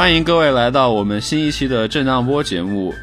[0.00, 2.94] 欢迎各位来到我们新一期的震荡波节目，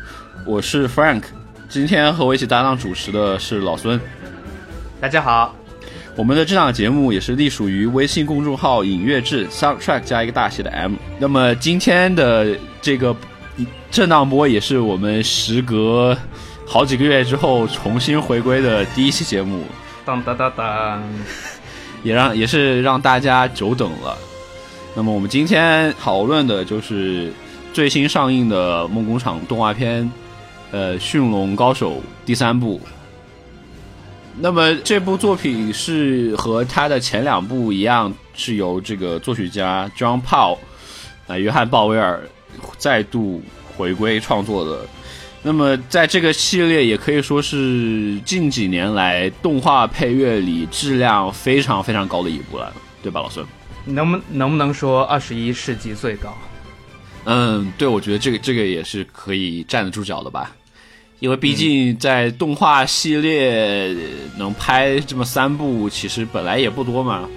[0.47, 1.21] 我是 Frank，
[1.69, 4.01] 今天和我一起搭档主持的是老孙。
[4.99, 5.55] 大家好，
[6.15, 10.95] 我们的这档节目也是隶属于微信公众号“影乐志 ”（Soundtrack 加一个大写的 M）。
[11.19, 13.15] 那么今天的这个
[13.91, 16.17] 震荡波也是我们时隔
[16.65, 19.65] 好几个月之后重新回归的第一期节目，
[20.03, 21.03] 当当当当，
[22.01, 24.17] 也让也是让大家久等了。
[24.97, 27.31] 那么我们今天讨论的就是
[27.71, 30.11] 最新上映的梦工厂动画片，
[30.71, 31.91] 呃，《驯龙高手》
[32.25, 32.81] 第三部。
[34.39, 40.57] 那么这部作品是和他的前两部一样，是由这个作曲家 John Paul
[41.27, 42.27] 啊，约翰鲍威尔
[42.79, 43.39] 再度
[43.77, 44.83] 回归创作的。
[45.43, 53.45] 那么在这个系列也可以说是近几年来动画配乐里质量非常非常高的一部了，对吧，老孙？
[53.87, 56.37] 能不能不能说二十一世纪最高？
[57.25, 60.55] 嗯，对，我觉得这个这个也是可以站得住脚的吧，
[61.19, 63.93] 因为毕竟在动画系列
[64.37, 67.27] 能拍这么三部，其实本来也不多嘛，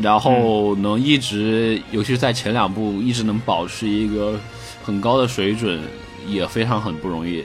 [0.00, 4.38] 然后能一直，尤其是在前两部一直能保持一个
[4.84, 5.80] 很高的水准，
[6.28, 7.42] 也非常很不容易。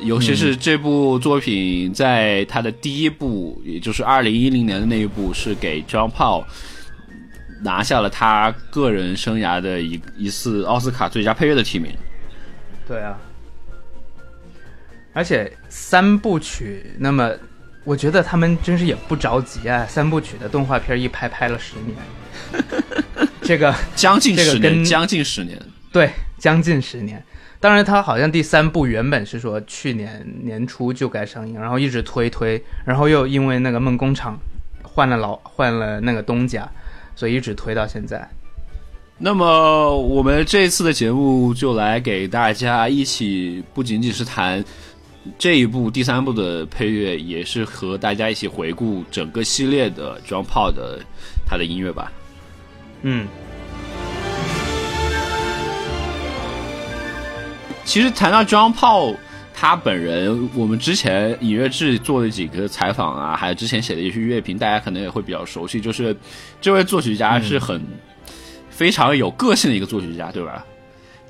[0.00, 6.42] 尤其是这部作品，在它的第一部，也就是二零一零年的那一部，是给 John Paul。
[7.64, 11.90] 拿下了他个人生涯的一一次奥斯卡最佳配乐的提名。
[12.86, 13.18] 对啊，
[15.14, 17.32] 而且三部曲，那么
[17.82, 19.86] 我觉得他们真是也不着急啊。
[19.86, 21.96] 三部曲的动画片一拍拍了十年，
[23.40, 25.58] 这个将近十年，将近十年，
[25.90, 27.24] 对，将近十年。
[27.58, 34.38] 当然，他好像第三部原本是说去年年初就该上映，然后一直推推，然后又因为那个梦工厂
[34.82, 36.70] 换了老换了那个东家。
[37.14, 38.28] 所以一直推到现在。
[39.16, 44.64] 那么我们这次的节目就来给大家一起，不仅仅是谈
[45.38, 51.00] 这一部第三部的配乐，也是和大家一起回顾整个系列的 John Paul 的
[51.46, 52.12] 他的音乐吧。
[53.02, 53.26] 嗯。
[57.84, 59.16] 其实谈到 John Paul。
[59.56, 65.80] 他本人，我们之前尹月志做的几个采访啊，还有之前写的一些乐评，大家可能也会比较熟悉。
[65.80, 66.14] 就是
[66.60, 67.80] 这位作曲家是很
[68.68, 70.66] 非常有个性的一个作曲家，对吧？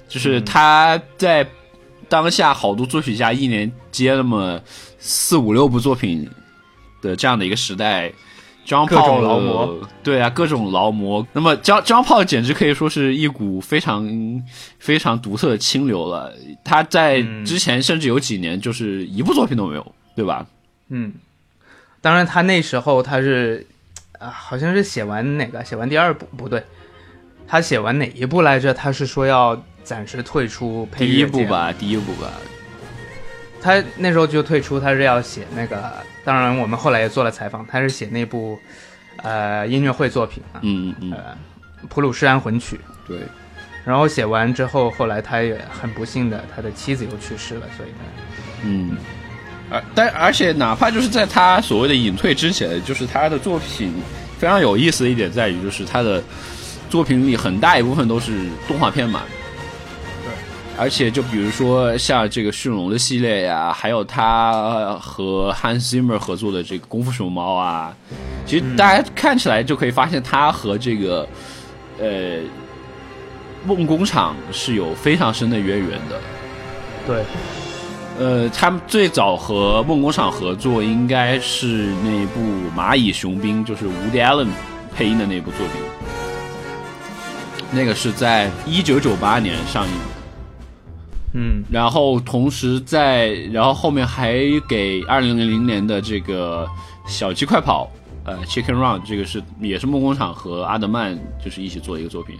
[0.08, 1.46] 就是他在
[2.08, 4.60] 当下好多作曲家一年接那么
[4.98, 6.28] 四五六部作品
[7.02, 8.10] 的这样的一个时代。
[8.64, 11.26] 张炮劳模，对啊，各种劳模。
[11.32, 14.08] 那么张张炮简直可以说是一股非常
[14.78, 16.32] 非常独特的清流了。
[16.64, 20.46] 他在之前甚至有几年就是一部作品都没有，对吧？
[20.88, 21.12] 嗯，
[22.00, 23.66] 当然他那时候他是
[24.18, 26.62] 啊，好像是写完哪个，写完第二部不对，
[27.46, 28.72] 他写完哪一部来着？
[28.72, 32.30] 他是说要暂时退出配乐第一部吧，第一部吧。
[33.60, 35.92] 他那时候就退出，他是要写那个。
[36.24, 38.58] 当然，我们后来也做了采访，他是写那部，
[39.22, 41.18] 呃，音乐会作品啊，嗯嗯，呃，
[41.88, 42.76] 《普鲁士安魂曲》。
[43.06, 43.18] 对。
[43.84, 47.96] 然后写完之后，后来他也很不幸的，他的妻子又去世了，所以呢，
[48.62, 48.96] 嗯，
[49.68, 53.92] 而但而且哪怕就是在他所谓的隐退之前，就是他的作品
[54.38, 56.24] 非常有意思的一点在于，就是他的
[56.88, 59.24] 作品里很大一部分都是动画片嘛。
[60.76, 67.94] 而且，就比如说像这个驯龙的系列呀，还有他和 Hans Zimmer 合作的这个功夫熊猫啊，
[68.44, 71.28] 其实大家看起来就可以发现，他和这个
[72.00, 72.38] 呃
[73.64, 76.20] 梦工厂是有非常深的渊源的。
[77.06, 77.24] 对，
[78.18, 82.40] 呃，他们最早和梦工厂合作应该是那部
[82.76, 84.48] 《蚂蚁雄兵》，就是伍迪·艾伦
[84.92, 85.76] 配音的那部作品。
[87.70, 90.13] 那个是在一九九八年上映的。
[91.36, 94.38] 嗯然后同时在，然后后面还
[94.68, 96.64] 给二零零零年的这个
[97.06, 97.90] 小鸡快跑，
[98.24, 102.38] 呃，Chicken Run，这个是也是梦工厂和阿德曼就是一起做的一个作品。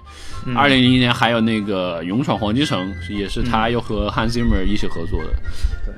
[0.55, 5.31] 二零零零年还有那个勇闯黄金城，也是他又和 Hans Zimmer 一起合作的。
[5.85, 5.95] 对。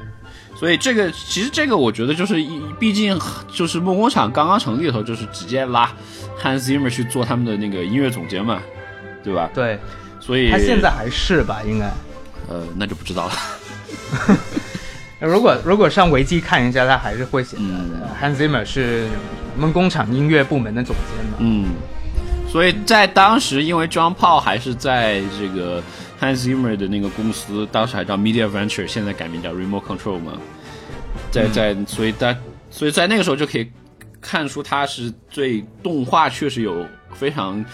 [0.58, 3.20] 所以这个其实这个我觉得就是一，毕竟
[3.52, 5.92] 就是梦工厂刚刚成立的时候，就是直接拉
[6.42, 8.62] Hans Zimmer 去做他们的那个音乐总监嘛，
[9.22, 9.50] 对吧？
[9.52, 9.78] 对，
[10.18, 11.60] 所以他现在还是吧？
[11.62, 11.92] 应该。
[12.48, 13.32] 呃，那就不知道了。
[15.20, 17.62] 如果如果上维基看一下，他还是会写的。
[17.62, 17.90] 嗯
[18.20, 19.08] Hans Zimmer 是
[19.58, 21.36] 梦工厂音乐部门的总监嘛？
[21.38, 21.68] 嗯，
[22.48, 25.82] 所以在当时，因为 John Paul 还是在这个
[26.20, 30.32] Hans Zimmer 的那个公司，当时还叫 Media Venture，现在改名叫 Remote Control 嘛，
[31.30, 32.36] 在在，所以在
[32.70, 33.70] 所以在那个时候就可以
[34.20, 37.64] 看出他是对动画确实有非常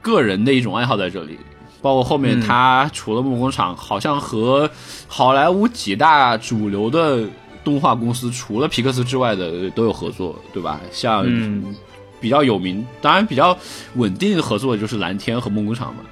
[0.00, 1.38] 个人的一种爱好在这里。
[1.82, 4.70] 包括后面嗯他除了梦工厂，好像和
[5.08, 7.26] 好莱坞几大主流的
[7.64, 10.80] 动画公司，除了皮克斯之外的都有合作，对吧？
[10.92, 11.74] 像嗯
[12.20, 13.56] 比较有名，当然比较
[13.94, 16.02] 稳定的合作的就是蓝天和梦工厂嘛。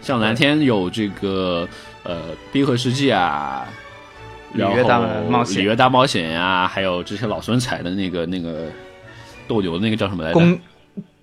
[0.00, 1.68] 像蓝天有这个
[2.02, 2.16] 呃
[2.52, 3.66] 《冰河世纪》啊，
[4.52, 8.70] 然后里约大冒险里约大冒险呀、还有之前老孙彩的那个那个
[9.48, 10.34] 斗牛的那个叫什么来着？
[10.34, 10.58] 公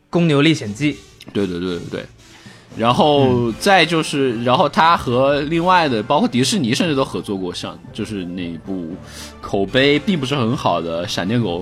[0.10, 0.98] 公牛历险记。
[1.34, 2.06] 对对对对对。
[2.78, 8.96] 然后再就是，然后他和另外的，包括迪士尼，甚至都合作过，像就是那一部
[9.42, 11.60] 口碑并不是很好的《闪电狗》。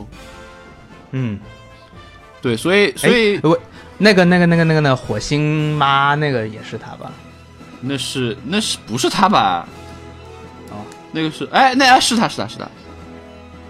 [1.11, 1.39] 嗯，
[2.44, 3.41] 对，所以所以
[3.97, 7.12] 那个那个那个那个那个火星妈那个也是他吧？
[7.81, 9.67] 那是那是不是他吧？
[10.69, 12.69] 哦，那个是哎，那哎是他是他是他，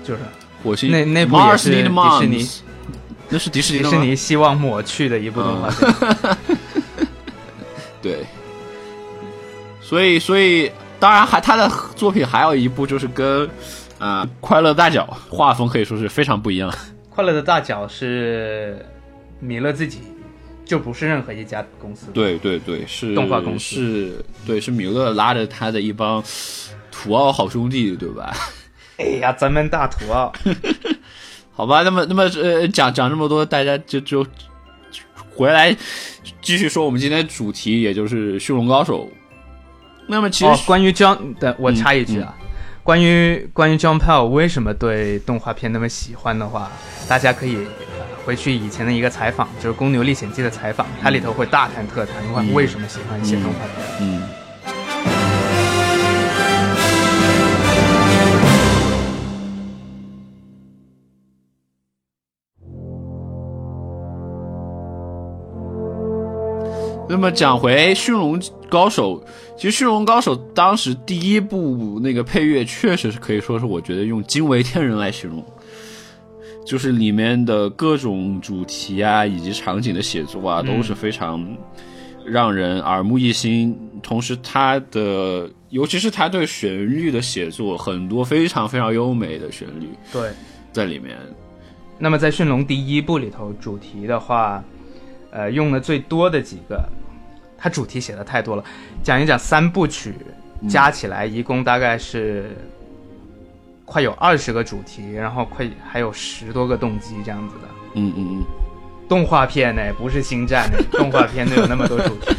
[0.03, 0.19] 就是
[0.61, 1.83] 火星那那部也是迪
[2.19, 2.49] 士尼
[3.29, 6.37] 那是迪士尼迪士尼希望抹去的一部动画片。
[8.01, 8.25] 对，
[9.81, 13.49] 所以所以当然还他的作品还有一部就是跟
[13.97, 16.73] 啊、快乐大脚画风可以说是非常不一样。
[17.09, 18.85] 快乐的大脚是
[19.41, 19.99] 米勒自己，
[20.63, 26.23] 就不是任何一家公司。，对对对，是动画公司是，对是米勒拉着他的一帮
[26.89, 28.33] 土澳好兄弟，对吧？
[28.97, 30.31] 哎呀，咱们大土澳。
[31.51, 34.25] 好吧，那么那么呃，讲讲这么多，大家就就
[35.35, 35.75] 回来
[36.41, 39.05] 继续说我们今天主题，也就是《驯龙高手》。
[40.07, 42.35] 那么其实、哦，关于 John 的，我插一嗯句啊，
[42.81, 46.71] 关于关于 John Pell 为什么对动画片那么喜欢的话，
[47.07, 53.85] 大家可以呃回去以前的一个采访，就是《公牛历险记》的采访，它里头会大谈特谈他嗯为什么喜欢写动画片。
[54.01, 54.23] 嗯，
[67.09, 68.39] 那么讲回《驯龙
[68.69, 69.19] 高手》，
[69.57, 75.43] 其实《驯龙高手》当时第一部那个配乐确实是可以说是我觉得用惊为天人来形容，
[76.63, 81.43] 就是里面的各种主题啊以及场景的写作啊都是非常
[82.23, 90.29] 让人耳目一新，同时它的尤其是它对旋律的写作，很多非常非常优美的旋律对。
[90.71, 91.17] 在里面。
[91.97, 94.63] 那么在《驯龙》第一部里头，主题的话，
[95.31, 96.83] 呃，用的最多的几个，
[97.57, 98.63] 它主题写的太多了，
[99.03, 100.13] 讲一讲三部曲
[100.67, 102.55] 加起来一共大概是
[103.85, 107.67] 快有二十个主题，然后快还有十多个动机这样子的。
[107.95, 108.43] 嗯嗯嗯，
[109.07, 112.35] 动画片呢，不是星战呢， 动画片都有那么多主题。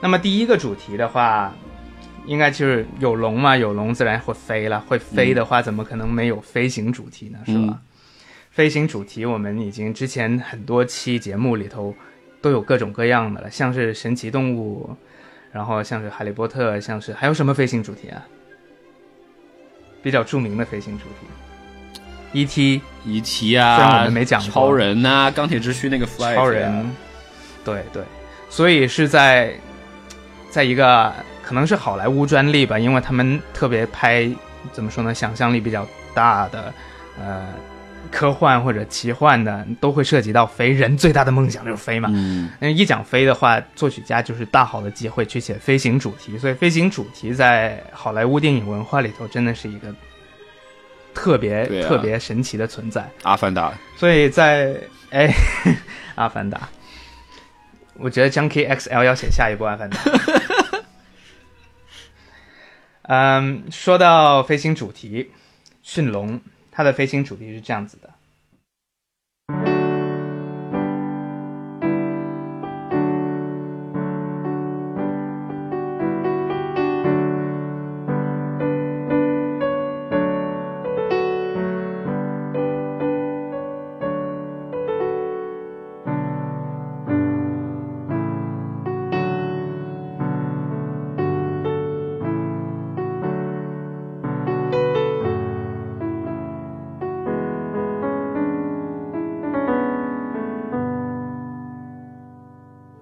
[0.00, 1.52] 那么第一个主题的话，
[2.24, 7.38] 应该就是有龙嘛，有龙自然会飞了，会飞的话，怎么可能没有飞行主题呢？
[7.46, 7.60] 是吧？
[7.66, 7.78] 嗯
[8.58, 11.94] 飞行主题我们已经之前很多期节目里头
[12.40, 14.96] 都有各种各样的了，像是神奇动物，
[15.52, 18.20] 然后像是哈利波特，像是还有什么飞行主题啊？
[20.02, 21.26] 比较著名的飞行主题
[22.32, 22.80] ，E.T.
[23.06, 23.56] E.T.
[23.56, 26.90] 啊虽然啊，我们没讲过超人呐、钢铁之躯那个 fly，超人，
[27.64, 28.02] 对对，
[28.50, 29.54] 所以是在
[30.50, 34.28] 在一个可能是好莱坞专利吧，因为他们特别拍
[34.72, 36.74] 怎么说呢，想象力比较大的
[37.20, 37.46] 呃
[38.10, 40.70] 科幻或者奇幻的，都会涉及到飞。
[40.70, 42.08] 人最大的梦想就是飞嘛。
[42.12, 49.94] 嗯那一讲飞的话，作曲家就是大好的机会去写飞行主题，所以飞行主题在好莱坞电影文化里头真的是一个
[51.14, 53.08] 特别、啊特别神奇的存在。
[53.22, 54.76] 阿凡达，所以在
[55.10, 55.32] 哎，
[56.16, 56.68] 阿凡达，
[57.94, 59.98] 我觉得 Junkie XL 要写下一部阿凡达。
[63.10, 65.30] 嗯，说到飞行主题，
[65.82, 66.38] 驯龙
[66.78, 68.08] 它的飞行主题是这样子的。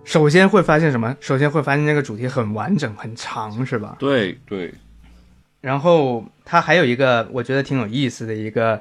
[0.06, 1.16] 首先会发现什么？
[1.20, 3.96] 首先会发现这个主题很完整、很长，是吧？
[3.98, 4.72] 对对，
[5.60, 8.80] 然后它还有一个我觉得挺有意思的一个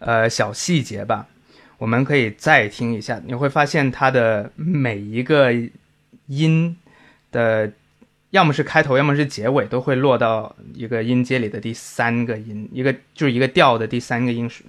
[0.00, 1.26] 呃小细节吧，
[1.78, 5.50] 我们可以再听一下，你会发现它的每一个
[6.26, 6.76] 音
[7.32, 7.72] 的，
[8.28, 14.62] 要么是开头，要么是结尾，都会落到一个音阶里的第三个音，一个就是一个调的第三个音是，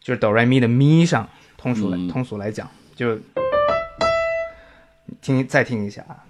[0.00, 1.28] 就是哆来咪的咪上。
[1.56, 3.18] 通俗来、嗯通俗来讲，就
[5.24, 6.20] 听再听一下啊。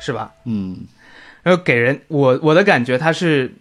[0.00, 0.32] 是吧？
[0.44, 0.86] 嗯
[1.42, 3.52] 然后给人我我的感觉，它是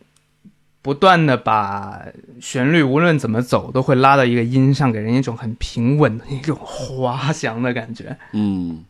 [0.84, 2.06] 不断的把
[2.40, 8.16] 旋律无论怎么走都会拉到一个音上，给人一种很平稳的一种滑翔的感觉。
[8.34, 8.86] 嗯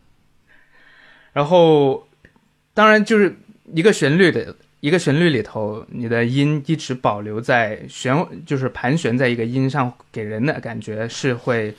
[1.32, 2.06] 然后，
[2.74, 3.36] 当然就是
[3.72, 11.74] 一个旋律的一个旋律里头，你的音一直保留在旋，就是盘旋在一个音上，给人的感觉是会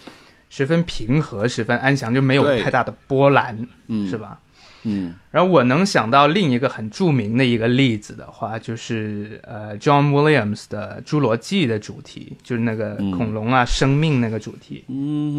[0.49, 4.17] 十分平和、十分安详，就没有太大的波澜，嗯，是？
[4.17, 4.39] 吧？
[4.85, 5.13] 嗯。
[5.31, 13.11] 然后我能想到另一个很著名的一个例子的话，就是呃，John Williams 的《侏罗纪》的主题，就是那个嗯。
[13.11, 15.35] 恐龙啊、生命那个主题，嗯。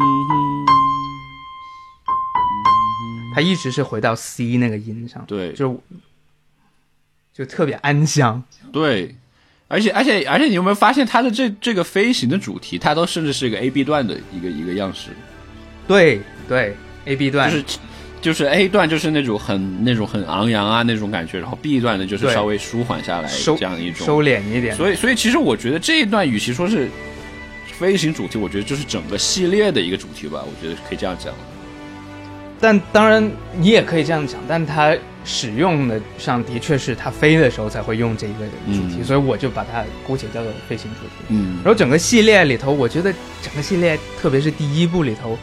[3.35, 5.53] 他一直是回到 C 那个音上，对。
[5.53, 5.81] 就
[7.33, 8.43] 就特别安详。
[8.71, 9.15] 对，
[9.67, 15.11] 而且而且而且，你有没有发现它的这这个飞行的主题，它都甚至是一个 A B 段的一个一个样式，
[15.87, 16.75] 对对
[17.05, 17.51] ，A B 段。
[17.51, 17.63] 就是
[18.21, 26.89] 就是 A 段就是那种很那种很昂扬啊那种感觉，然后 B 段呢就是稍微舒缓下来收这样一种收敛一点，所以，所以其实我觉得这一段与其说是
[27.65, 30.43] 飞行主题，我觉得就是整个系列的一个主题吧。
[30.43, 31.33] 我觉得可以这样讲。
[32.59, 41.25] 但当然你也可以这样讲，但它使用的上的确是它飞的时候才会用这一个主题，嗯所以我就把它姑且叫做飞行主题。
[41.29, 45.37] 嗯然后整个系列里头，我觉得整个系列，特别是第一部里头，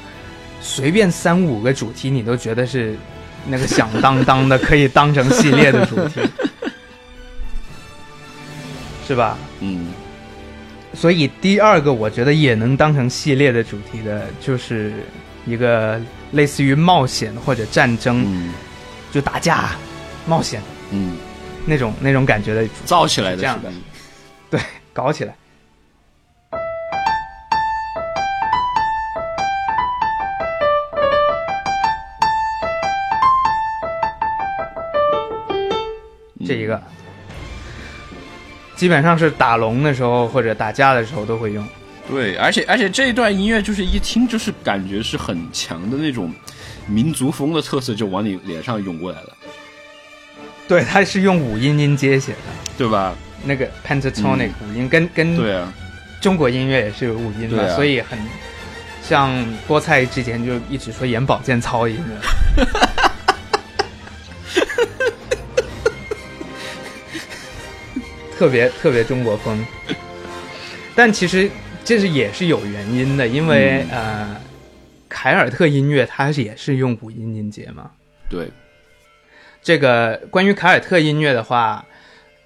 [0.67, 2.97] 随便三五个主题，你都觉得是
[3.47, 6.21] 那个响当当的，可以当成系列的主题，
[9.07, 9.37] 是吧？
[9.61, 9.89] 嗯
[10.95, 14.93] 所以第二个我觉得也能当成系列的主题的，就是
[15.45, 18.55] 一个类似于冒险或者战争，嗯
[19.13, 19.73] 就打架、
[20.25, 21.17] 冒险嗯，
[21.67, 23.73] 那种那种感觉的，造起来的这样是吧？
[24.51, 24.61] 对，
[24.93, 25.37] 搞起来。
[36.55, 36.81] 这一个，
[38.77, 41.67] 基本上是打龙的时候或者打架的时候都会用。
[42.11, 46.33] 对，而且而且这一段音乐就是一听就是感觉是很强的那种
[46.87, 49.29] 民族风的特色，就往你脸上涌过来了，
[50.69, 52.39] 对，它是用五音音阶写的，
[52.77, 53.15] 对吧？
[53.45, 55.73] 那个 pentatonic 五音跟跟对啊，
[56.21, 57.75] 中国音乐也是有五音的，啊。
[57.75, 58.19] 所以很
[59.03, 59.31] 像
[59.67, 62.05] 菠菜之前就一直说眼保健操一样
[68.45, 69.59] 特别特别中国风，
[70.95, 71.51] 但其实
[71.83, 73.99] 这是也是有原因的，因为、嗯。
[73.99, 74.41] 呃，
[75.09, 77.91] 凯尔特音乐它是也是用五音音节嘛。
[78.29, 78.47] 对，
[79.63, 81.83] 这个关于凯尔特音乐的话，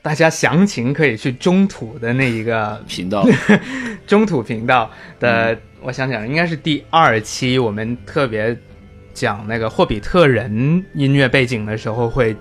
[0.01, 3.27] 大家详情可以去中土的那一个频道，
[4.07, 4.89] 中土频道
[5.19, 8.57] 的，我想想，应该是第二期，我们特别
[9.13, 12.37] 讲那个霍比特人音乐背景的时候，会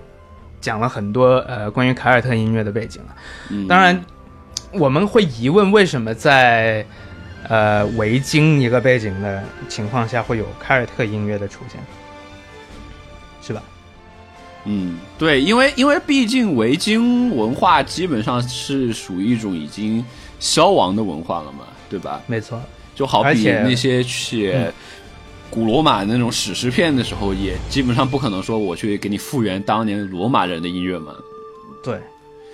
[0.60, 3.16] 讲了很多呃关于凯尔特音乐的背景了。
[3.50, 4.04] 嗯当然，
[4.74, 6.86] 我们会疑问为什么在
[7.48, 11.80] 呃维京一个背景的情况下会有凯尔特音乐的出现，
[13.42, 13.64] 是吧？
[14.66, 20.04] 嗯，对，因为因为毕竟维京文化基本上是属于一种已经
[20.40, 21.60] 消亡的文化了嘛，
[21.90, 22.22] 对吧？
[22.28, 22.62] 没错，
[22.94, 24.74] 就好比那些写
[25.50, 31.16] 古罗马那种史诗片的时候，也基本上不可能说我去给你复原当年罗马人的音乐嘛。
[31.84, 32.00] 对，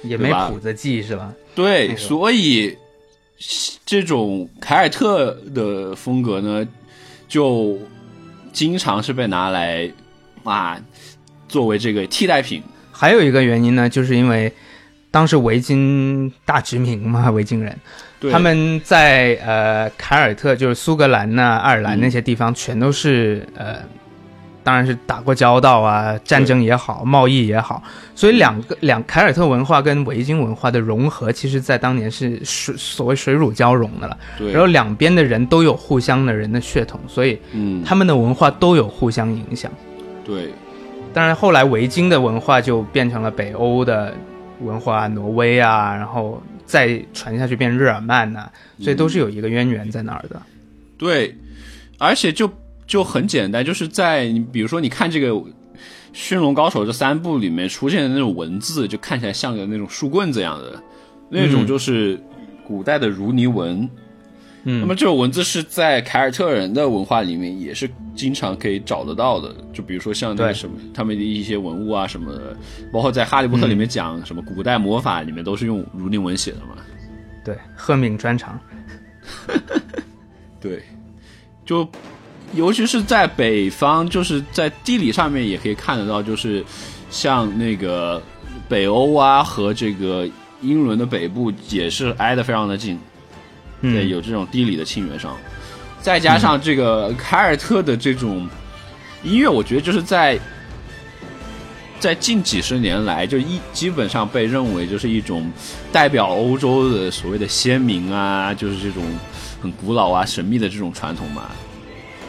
[0.03, 1.33] 也没谱子记是吧？
[1.55, 2.77] 对，那个所以
[3.85, 6.67] 这种凯尔特的风格呢，
[7.27, 7.77] 就
[8.51, 9.91] 经常是被拿来
[10.43, 10.79] 啊
[11.47, 12.61] 作为这个替代品。
[12.91, 14.53] 还有一个原因呢，就是因为
[15.09, 17.75] 当时维京大殖民嘛，维京人
[18.12, 22.01] 对他们在呃凯尔特，就是苏格兰呐、爱尔兰嗯。
[22.01, 23.75] 那些地方，全都是呃，
[24.63, 27.81] 当然是打过交道啊，战争也好，贸易也好，
[28.15, 34.17] 所以两个两凯尔特文化跟维京文化的融合，其实在当年是水所谓水乳交融的了。
[34.37, 39.71] 对，然后两边的人都有互相的人的血统，所以嗯，他们的文化都有互相影响。
[40.25, 40.49] 对。
[41.13, 44.11] 当然，后来维京的文化就变成了北欧的
[44.61, 46.41] 文化，挪威啊，然后
[46.73, 48.49] 再传下去变日耳曼呐、
[48.79, 50.41] 所以都是有一个渊源在那儿的。
[50.97, 51.37] 对，
[51.99, 52.51] 而且就
[52.87, 55.29] 就很简单，就是在你比如说你看这个
[56.13, 60.81] 《驯龙高手》这三部里面出现的那种文字，就看起来像个那种树棍子一样的
[61.29, 62.19] 那种，嗯就是
[62.65, 63.81] 古代的如尼文。
[63.81, 63.89] 嗯，
[64.63, 72.55] 那么这种文字是在凯尔特人的文化里面也是经常可以找得到的，就比如说像那个什么他们的一些文物啊什么的，
[72.91, 76.77] 包括在《哈利波特》里面讲什么古代魔法里面都是用如林文写的嘛。
[77.43, 78.57] 对，赫敏专长。
[80.61, 80.81] 对，
[81.65, 81.85] 就
[82.53, 86.63] 尤其是在北方，就是在地理上面也可以看得到，就是
[87.09, 88.21] 像那个
[88.69, 90.25] 北欧啊和这个
[90.61, 92.97] 英伦的北部也是挨得非常的近，
[93.83, 95.37] 对，有这种地理的亲缘上，
[96.01, 98.49] 再加上这个凯尔特的这种
[99.23, 100.39] 音乐，我觉得就是在
[101.99, 105.51] 在近几十年来，就一基本上被认为就是一种
[105.91, 109.03] 代表欧洲的所谓的先民啊，就是这种
[109.61, 111.51] 很古老啊、神秘的这种传统嘛。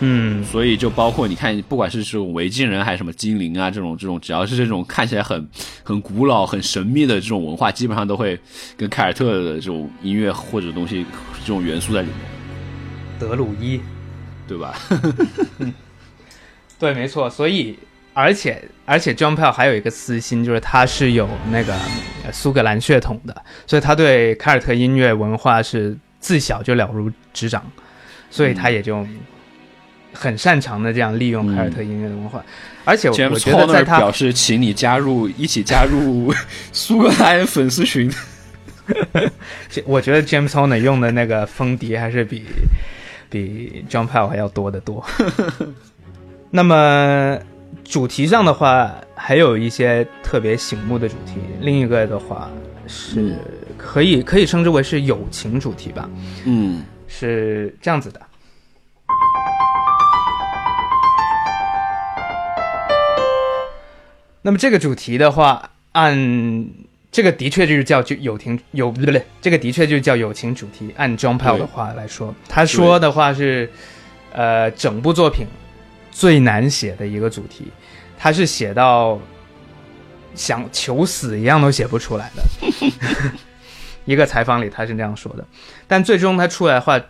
[0.04, 5.48] 嗯，所以就包括你看，不管是这种维京人还是什么精灵啊，这种这种，只要是这种看起来很
[5.82, 8.38] 很古老、很神秘的这种文化，基本上都会
[8.76, 11.06] 跟凯尔特的这种音乐或者东西
[11.40, 12.16] 这种元素在里面，
[13.18, 13.80] 德鲁伊。
[14.46, 14.78] 对吧？
[16.78, 17.30] 对，没错。
[17.30, 17.78] 所以，
[18.12, 21.72] 而且而且，John Pell 还有一个私心，就是他是有那个
[22.26, 23.34] 呃苏格兰血统的，
[23.66, 27.64] 所以他对凯尔特音乐文化是自小就了如指掌，
[28.30, 29.06] 所以他也就
[30.14, 32.42] 很擅长的这样利用凯尔特音乐的文化。
[32.87, 36.33] 而且我觉得在他表示，请你加入， 一起加入
[36.72, 38.11] 苏格兰粉丝群。
[39.87, 42.44] 我觉得 James Horner 用的那个风笛还是比
[43.31, 45.03] 比 John Pell 还要多得多。
[46.50, 47.38] 那么
[47.83, 51.37] 主题上的话，还有一些特别醒目的主题。
[51.61, 52.50] 另一个的话
[52.87, 53.35] 是
[53.79, 56.09] 可以可以称之为是友情主题吧，
[56.44, 58.20] 嗯是这样子的。
[64.46, 66.68] 那么这个主题的话，按
[67.11, 70.92] 这个的确就是叫就友情友不对不对，这个的确就叫友情主题。
[70.98, 73.70] 按 John Pell 的话来说，他说的话是，
[74.33, 75.46] 呃，整部作品
[76.11, 77.72] 最难写的一个主题，
[78.18, 79.18] 他是写到
[80.35, 82.42] 想求死一样都写不出来的。
[84.04, 85.46] 一个采访里他是这样说的，
[85.87, 87.00] 但最终他出来的话，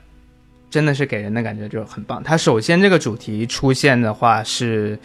[0.71, 2.23] 真的是给人的感觉就很棒。
[2.23, 4.97] 他首先这个主题出现的话是，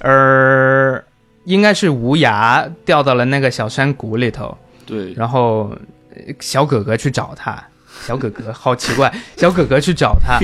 [0.00, 1.02] 呃，
[1.44, 5.70] 应该是无涯掉到了那个小山谷里头，对，然后
[6.10, 7.62] 呃小哥哥去找他，
[8.06, 10.38] 小哥哥好奇怪， 小哥哥去找他。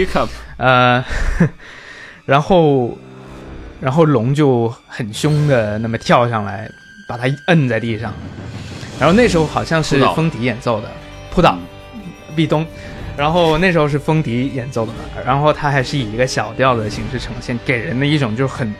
[0.58, 1.02] 呃，
[2.26, 2.96] 然后
[3.80, 6.68] 然后龙就很凶的那么跳上来，
[7.08, 8.12] 把他摁在地上，
[8.98, 10.88] 然后那时候好像是风笛演奏的，
[11.30, 11.58] 扑倒，
[12.36, 12.66] 壁咚。
[13.16, 18.72] 然后那时候是风笛演奏的嘛，然后它还是以一个小调的形式呈现，给人的一种就是很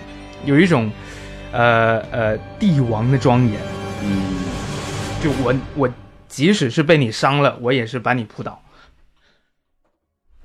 [0.47, 0.91] 有一种
[1.53, 3.61] 呃呃帝王的庄严。
[4.03, 4.35] 嗯，
[5.23, 5.89] 就我我
[6.29, 8.63] 即使是被你伤了，我也是把你扑倒。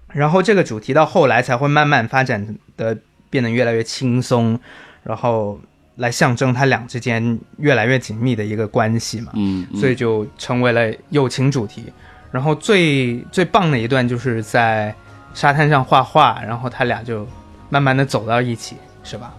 [0.07, 2.97] 然后这个主题到后来才会慢慢发展的
[3.29, 4.59] 变得越来越轻松，
[5.03, 5.59] 然后
[5.95, 11.91] 来象征他俩之间越来越紧密的一个关系嘛，嗯，嗯所以就成为了友情主题。
[12.31, 14.93] 然后最最棒的一段就是在
[15.33, 17.25] 沙滩上画画，然后他俩就
[17.69, 19.33] 慢慢的走到一起，是吧？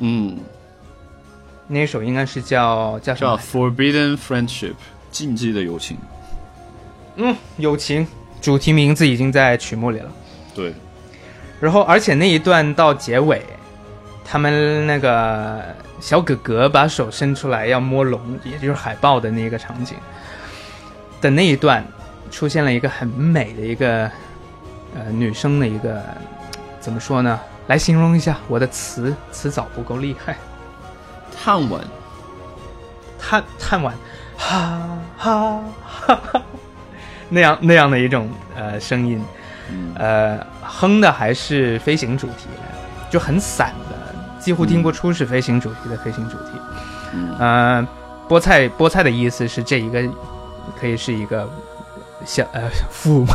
[0.00, 0.38] 嗯
[1.68, 4.74] 那首应该是叫叫什么叫？Forbidden Friendship，
[5.10, 5.96] 禁忌的友情。
[7.16, 8.06] 嗯，友情
[8.40, 10.10] 主题名字已经在曲目里了。
[10.54, 10.72] 对，
[11.60, 13.42] 然后，而且那一段到结尾，
[14.24, 15.62] 他们那个
[16.00, 19.96] 小哥哥把手伸出来要摸龙，也就是海豹的那个场景
[21.20, 21.84] 的那一段，
[22.30, 24.10] 出现了一个很美的一个
[24.94, 26.02] 呃女生的一个
[26.78, 27.40] 怎么说呢？
[27.66, 30.36] 来形容一下我的词词藻不够厉害，
[31.38, 31.80] 探吻
[33.18, 33.94] 探探碗，
[34.36, 35.60] 哈哈
[36.06, 36.42] 哈哈，
[37.28, 39.22] 那样那样的一种呃声音，
[39.70, 39.92] 嗯。
[39.96, 42.48] 呃，哼的还是飞行主题，
[43.10, 46.50] 就很散的，几乎听不出是飞行主题的飞行主题。
[47.14, 47.36] 嗯。
[47.38, 47.88] 呃，
[48.28, 50.02] 菠菜菠菜的意思是这一个
[50.78, 51.48] 可以是一个
[52.24, 53.26] 小呃抚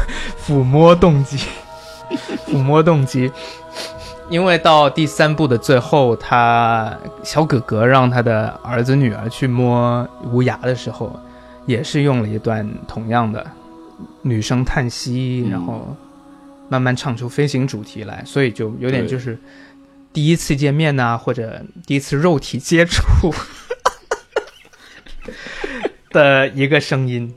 [0.45, 1.37] 抚摸动机，
[2.47, 3.31] 抚摸动机。
[4.31, 11.19] 因为到第三部的最后，他小哥哥让他的儿子女儿去摸无涯的时候，
[11.65, 13.45] 也是用了一段同样的
[14.21, 15.95] 女声叹息，嗯然后
[16.69, 19.37] 慢慢唱出飞行主题来，所以就有点就是
[20.13, 23.33] 第一次见面呐、或者第一次肉体接触
[26.11, 27.35] 的一个声音。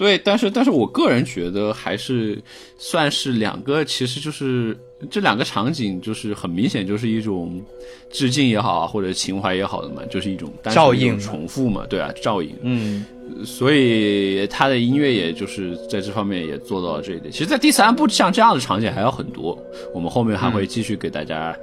[0.00, 2.42] 对，但是但是我个人觉得还是
[2.78, 4.74] 算是两个，其实就是
[5.10, 7.62] 这两个场景，就是很明显就是一种
[8.10, 12.56] 致敬也好啊，或者情怀也好的嘛，就是一种照应重复嘛，对啊，照应。
[12.62, 13.04] 嗯，
[13.44, 17.30] 所以他的音乐也就是在这方面也做到了这一点。
[17.30, 21.54] 其实，在第三部像这样的场景还有很多，我们后面还会继续给大家、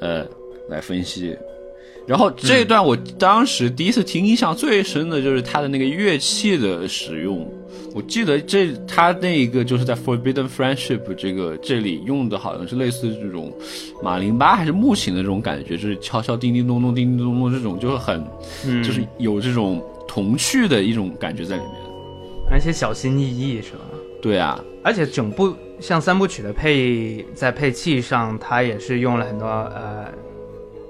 [0.00, 0.24] 呃
[0.70, 1.36] 来分析。
[2.06, 7.46] 然后这一段我当时第一次听，印象最深的就是他的那个乐器的使用。
[7.94, 13.52] 我记得这他那一个就是在 Forbidden Friendship 这个这里用的好像是类似这种
[14.02, 18.22] 马林巴还是木琴的这种感觉，就是敲敲叮叮咚咚叮叮咚咚这种，就是很、
[18.66, 21.72] 嗯就是有这种童趣的一种感觉在里面。
[22.50, 23.84] 而且小心翼翼是吧？
[24.20, 30.06] 对啊，而且整部像三部曲的配在配器上，它也是用了很多呃，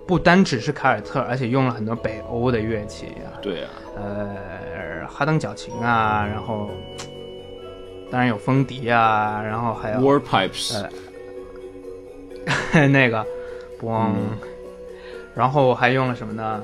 [0.06, 4.36] 不单只是凯尔特，而且用了很多北欧的乐器啊，对啊，呃，
[5.08, 6.70] 哈登脚琴啊，然后
[8.10, 10.86] 当然有风笛啊，然后还有 War Pipes，、
[12.72, 13.24] 呃 那个
[13.80, 14.38] 嘣，嗯。
[15.34, 16.62] 然后还用了什么呢？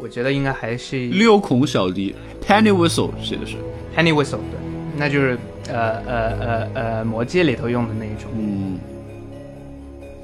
[0.00, 2.14] 我觉得应该还是六孔小笛
[2.46, 3.56] ，Penny Whistle 写的是
[3.96, 4.58] ，Penny Whistle 对，
[4.96, 8.30] 那就是呃呃呃呃魔戒里头用的那一种。
[8.34, 8.78] 嗯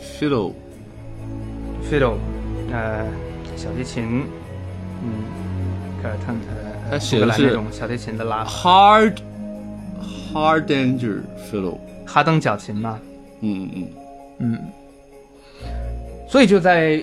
[0.00, 2.16] ，Fiddle，fiddle，
[2.72, 3.06] 呃，
[3.56, 4.24] 小提琴，
[5.02, 5.24] 嗯，
[6.02, 8.50] 凯尔特呃，他写的是那种小提琴的拉法
[9.00, 9.14] ，Hard
[10.32, 11.20] Hard Danger
[11.50, 12.98] Fiddle，哈登脚琴嘛，
[13.40, 13.88] 嗯嗯
[14.38, 14.58] 嗯，
[16.28, 17.02] 所以就在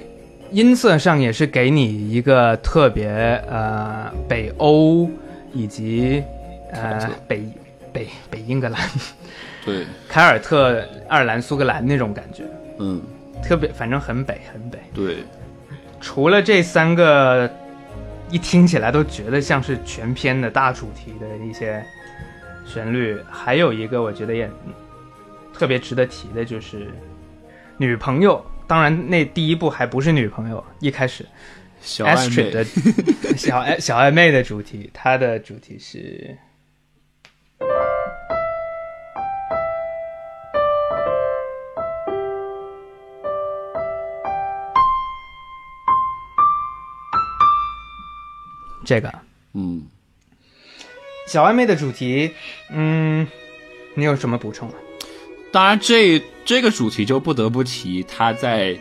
[0.52, 3.10] 音色上也是给你一个特别
[3.50, 5.10] 呃北欧
[5.54, 6.24] 以及
[6.72, 7.44] 呃北
[7.92, 8.82] 北北英格兰、
[9.66, 12.44] 对， 凯尔特、爱尔兰、苏格兰那种感觉，
[12.80, 13.02] 嗯。
[13.44, 14.80] 特别反正很北很北。
[14.92, 15.18] 对，
[16.00, 17.48] 除了这三个，
[18.30, 21.84] 一听起来都觉得像是全片的大主题的一些
[22.66, 24.74] 旋律，还有一个我觉得也嗯
[25.54, 26.88] 特别值得提的，就是
[27.78, 28.44] 女朋友。
[28.68, 31.24] 当然，那第一部还不是女朋友，一开始
[31.82, 32.64] 小暧昧的
[33.38, 36.36] 小暧小暧昧的主题，它的主题是。
[48.86, 49.12] 这个
[49.54, 49.84] 嗯，
[51.28, 52.32] 小暧昧的主题，
[52.72, 53.28] 嗯，
[53.96, 54.76] 你有什么补充吗？
[55.52, 58.78] 当然这这个主题就不得不提他在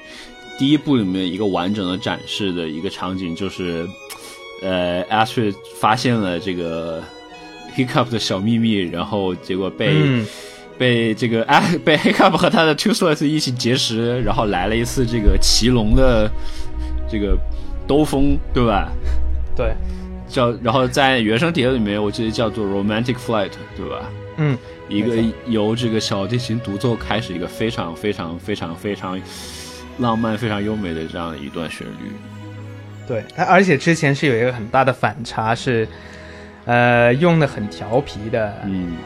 [0.58, 3.88] 第一部里面一个完整的展示的一个场景，就是
[4.62, 7.02] 呃，Astrid 发现了这个
[7.76, 10.26] Hiccup 的小秘密，然后结果被、嗯
[10.76, 16.28] 被这个哎 被 Hiccup 和他的 Toothless 一起结识，然后来了一次这个骑龙的
[17.08, 17.38] 这个
[17.86, 18.90] 兜风，对吧？
[19.56, 19.74] 对，
[20.28, 24.10] 叫然后在原声碟里面，我记得叫做 Romantic Flight，对吧？
[24.36, 29.20] 嗯，一个由这个小提琴独奏开始，一个非常非常非常非常
[29.98, 32.12] 浪漫、非常优美的这样一段旋律。
[33.06, 35.86] 对，它而且之前是有一个很大的反差，是
[36.64, 38.96] 呃用的很调皮的，嗯，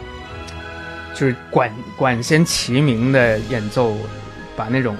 [1.12, 3.94] 就是管管弦齐鸣的演奏，
[4.56, 4.96] 把那种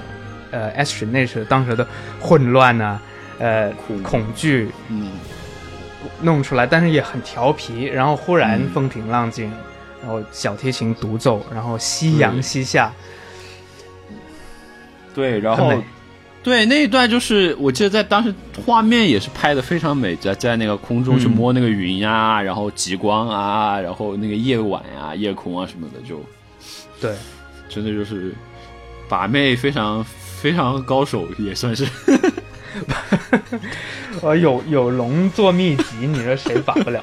[0.51, 1.87] 呃 S 那时当时的
[2.21, 3.01] 混乱呐、
[3.39, 5.13] 呃恐恐惧嗯，
[6.23, 9.51] 弄出来，但是也很调皮，然后忽然嗯风平浪静，
[10.03, 12.93] 然后小提琴独奏，然后夕阳西下，
[15.15, 15.73] 对，然后
[16.43, 18.33] 对那一段就是我记得在当时
[18.65, 26.21] 画面也是拍的非常美，在在那个空中去嗯摸那个云呀、然后极光啊，然后那个夜晚呀、夜空啊什么的，就
[27.01, 27.15] 对，
[27.69, 28.35] 真的就是
[29.09, 31.87] 把妹非常非常高手，也算是。
[34.21, 37.03] 我有有龙做秘籍，你说谁把不了？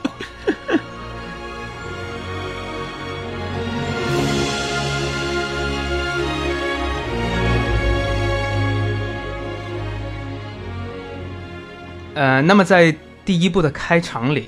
[12.13, 14.47] 呃，那么在第一部的开场里，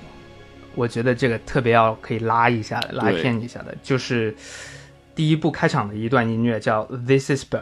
[0.73, 4.33] 我觉得这个特别要可以拉一下、拉片一下的，就是
[5.13, 7.59] 第一部开场的一段音乐叫《This Is Burke》。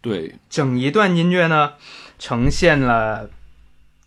[0.00, 1.74] 对，整一段音乐呢。
[2.18, 3.28] 呈现了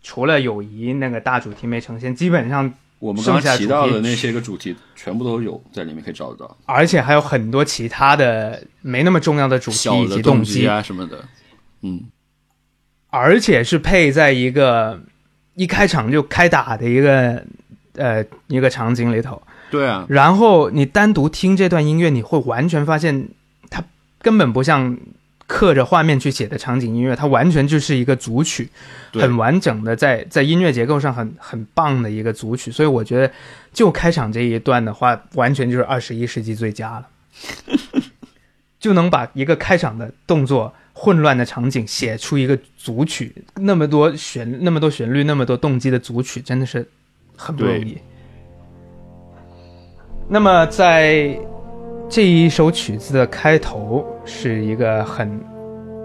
[0.02, 11.24] 除了友谊那个大主题没呈现，基本上我们刚刚提到的那些个主题，全部都有在里面可以找得到，而且还有很多其他的没那么重要的主题小以及的动机，啊什么的，
[11.82, 12.04] 嗯，
[13.10, 15.00] 而且是配在一个
[15.54, 17.44] 一开场就开打的一个
[17.94, 19.40] 呃一个场景里头。
[19.70, 23.28] 对啊，然后你单独听这段音乐，你会完全发现
[23.70, 23.82] 它
[24.20, 24.96] 根本不像
[25.46, 28.68] 刻着画面去写的场景音乐，它完全就是一个组曲，
[29.12, 32.70] 很完整的在在音乐结构上很很棒的一个组曲。
[32.70, 33.32] 所以我觉得
[33.72, 37.08] 就开场这一段的话，完全就是二十一世纪最佳了，
[38.80, 40.72] 就能把一个开场的动作。
[40.94, 46.86] 混乱的场景写出一个组曲，那么多旋那么多旋律，那么多动机的组曲，真的是
[47.34, 47.96] 很不容易。
[50.28, 51.34] 那么在
[52.12, 55.40] 这一首曲子的开头是一个很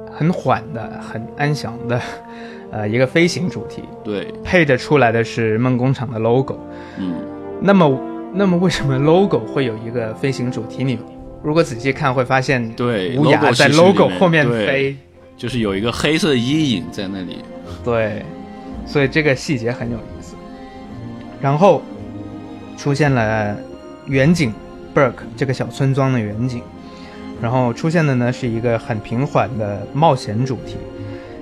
[0.10, 2.00] 很缓的、很安详的，
[2.72, 6.58] 呃，一个飞行主题，对，配着出来的是梦工厂的 logo。
[6.98, 7.14] 嗯，
[7.62, 8.00] 那么，
[8.34, 10.82] 那么为什么 logo 会有一个飞行主题？
[10.82, 10.98] 你
[11.44, 14.96] 如果仔细看会发现，对无涯 logo 在 logo 后面飞，
[15.36, 17.40] 就是有一个黑色的阴影在那里，
[17.84, 18.24] 对，
[18.86, 20.38] 所以这个细节很有意思。
[21.42, 21.82] 然后
[22.78, 23.58] 出现了
[24.06, 24.54] 远景
[25.36, 26.62] 这个小村庄的远景，
[27.42, 30.78] 然后出现的呢是一个很平缓的冒险主题，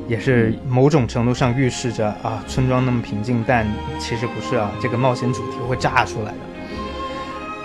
[0.08, 3.66] 也是某种程度上预示着啊村庄那么平静，但
[4.00, 6.38] 其实不是啊，这个冒险主题会炸出来的。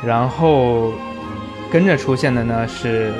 [0.06, 0.92] 然后
[1.70, 3.12] 跟着出现的呢是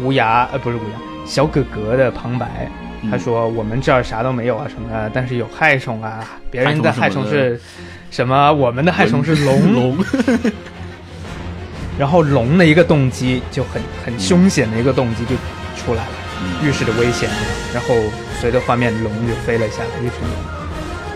[0.00, 2.68] 无涯呃不是无涯小哥哥的旁白，
[3.02, 7.60] 嗯他说我们这儿啥都没有啊什么的，但是有害虫啊，别人的害虫是
[8.10, 8.52] 什么？
[8.52, 9.72] 我们的害虫是龙。
[9.72, 9.98] 龙，
[11.98, 15.34] 然后龙的一个动机就很很凶险的一个动机就
[15.76, 17.28] 出来了，嗯预示着危险。
[17.72, 17.94] 然后
[18.40, 20.30] 随着画面，龙就飞了下来，一只龙。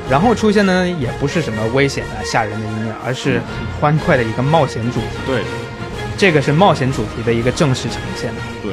[0.09, 5.07] 然后出现的呢，也不是什么危险的、吓人的音乐，而是很欢快的一个冒险主题。
[5.27, 5.43] 对
[6.17, 8.33] 这个是冒险主题的一个正式呈现。
[8.63, 8.73] 对，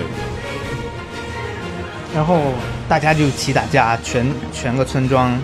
[2.13, 2.53] 然后
[2.87, 5.35] 大家就齐打架，全全个村庄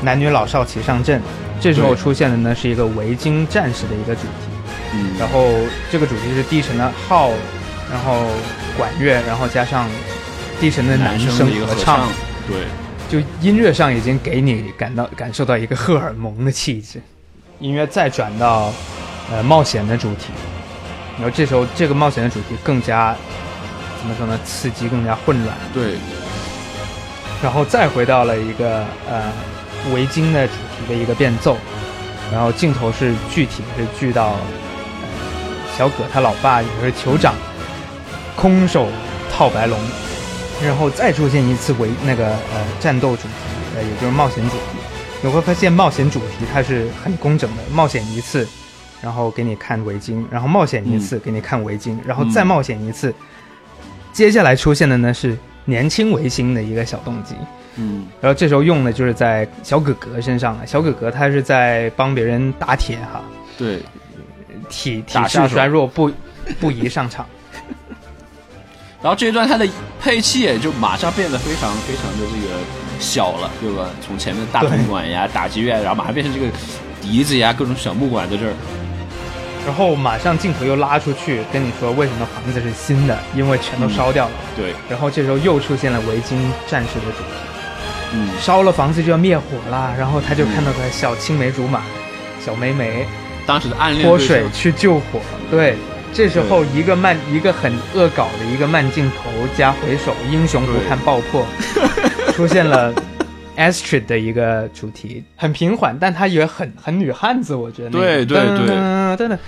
[0.00, 1.20] 男女老少齐上阵。
[1.60, 4.51] 这时候出现的呢是一个维京战士的一个主题。
[4.94, 5.48] 嗯，然后
[5.90, 7.30] 这个主题是低沉的号，
[7.90, 8.26] 然后
[8.76, 9.88] 管乐，然后加上
[10.60, 12.08] 低沉的男声合唱，
[12.46, 12.66] 对，
[13.08, 17.00] 就音乐上已经给你感到感受到一个荷尔蒙的气质。
[17.58, 18.72] 音乐再转到
[19.30, 20.32] 呃冒险的主题，
[21.16, 23.14] 然后这时候这个冒险的主题更加
[23.98, 24.38] 怎么说呢？
[24.44, 25.56] 刺激，更加混乱。
[25.72, 25.94] 对，
[27.42, 29.32] 然后再回到了一个呃
[29.94, 31.56] 维京的主题的一个变奏，
[32.32, 34.38] 然后镜头是具体是聚到、呃、
[35.76, 37.34] 小葛他老爸也就是酋长，
[38.34, 38.88] 空手
[39.30, 39.78] 套白龙，
[40.64, 43.28] 然后再出现一次围那个呃战斗主题，
[43.76, 44.78] 呃也就是冒险主题。
[45.24, 48.48] 你会发现冒险主题它是很工整的，冒险一次，
[49.00, 53.14] 然后给你看围巾，然后冒险一次给你看围巾，然后再冒险一次，
[54.12, 57.34] 接下来出现的呢是年轻维新的一个小动机。
[57.76, 60.66] 嗯，然后这时候用的就是在小哥哥身上了。
[60.66, 63.22] 小哥哥他是在帮别人打铁哈，
[63.56, 63.78] 对，
[64.68, 66.10] 体体打射手质衰弱不
[66.60, 67.26] 不宜上场。
[69.00, 69.66] 然后这一段他的
[70.00, 72.54] 配器也就马上变得非常非常的这个
[73.00, 73.88] 小了，对吧？
[74.00, 76.46] 从前面的大铜管呀、打击乐，然后马上变成这个
[77.00, 78.52] 笛子呀、各种小木管在这儿。
[79.64, 84.32] 然后马上镜头又拉出去跟你说为什么房子是新的，因为全都烧掉了。
[84.56, 89.94] 对，然后这时候又出现了维京战士的主题，嗯，烧了房子就要灭火啦。
[89.96, 91.80] 然后他就看到个小青梅竹马，
[92.44, 93.06] 小梅梅
[93.46, 95.20] 当时的暗恋泼水去救火。
[95.50, 95.76] 对，
[96.12, 101.46] 这时候一个慢一个很恶搞的一个慢镜头加回首，英雄不看爆破，
[102.34, 102.92] 出现了
[103.56, 108.04] Astrid 的一个主题，很平缓，但它也很很女汉子，我觉得那个。
[108.04, 108.76] 对对对。
[108.76, 109.38] 噔噔噔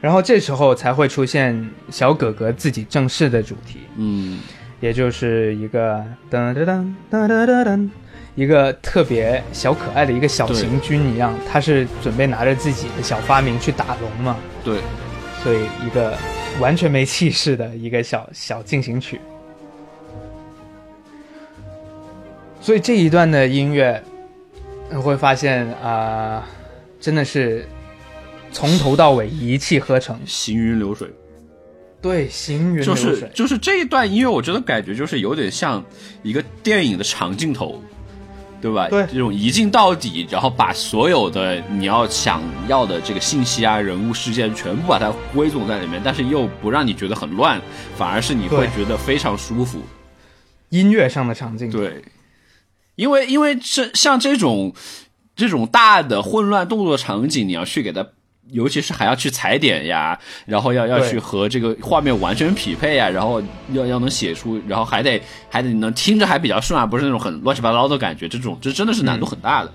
[0.00, 4.38] 然后这时候才会出现小哥哥自己正式的主题，嗯，
[4.80, 7.88] 也就是一个噔噔噔噔噔噔噔，
[8.34, 14.78] 一个特别小可爱的一个小行军一样，他是准备拿着自己的小发明去打龙嘛，对，
[15.42, 16.14] 所以一个
[16.60, 19.18] 完全没气势的一个小小进行曲。
[22.64, 24.02] 所以这一段的音乐，
[24.90, 26.48] 你会发现啊、
[26.98, 27.68] 真的是
[28.50, 30.18] 从头到尾一气呵成。
[30.24, 31.10] 行云流水。
[32.00, 35.84] 对，行云流就水，是就是这一段音乐，我真的感觉就是有点像
[36.22, 37.82] 一个电影的长镜头
[38.62, 38.88] 对吧？
[38.88, 47.60] 对这种一镜到底，然后把所有的你要想要的这个信息啊、人物、事件全部把它归总在里面，但是又不让你觉得很乱，
[47.94, 49.82] 反而是你会觉得非常舒服。
[50.70, 52.02] 音乐上的场景，对，
[52.96, 54.72] 因为因为这像这种
[55.36, 58.06] 这种大的混乱动作场景，你要去给它，
[58.50, 69.72] 尤其是还要去踩点呀，然后要要去和这个画面完全匹配呀，然后要要能写出，然后还得还得能听着还比较顺啊，不是那种很乱七八糟的感觉，这种这真的是难度很大的，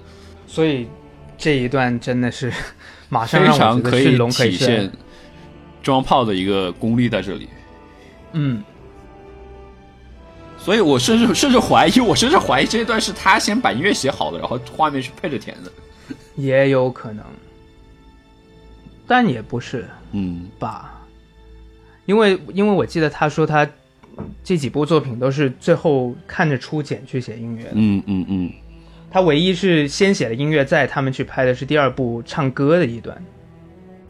[0.48, 0.88] 所以
[1.38, 2.54] 这一段真的是
[3.10, 4.92] 马上非常可以体现
[5.82, 7.50] 装炮的一个功力在这里。
[8.34, 8.64] 嗯，
[10.60, 15.72] 所以我甚至 甚至怀疑，我甚至怀疑这一段是他先把音乐写好的，然后画面是配着填的。
[16.36, 17.24] 也有可能，
[19.08, 20.96] 但也不是嗯吧？
[22.06, 23.68] 因为因为我记得他说他
[24.44, 28.52] 这几部作品都是最后看着初剪去写音乐的，嗯嗯嗯，
[29.12, 33.22] 他唯一是先写的音乐，在他们去拍的是第二部唱歌的一段。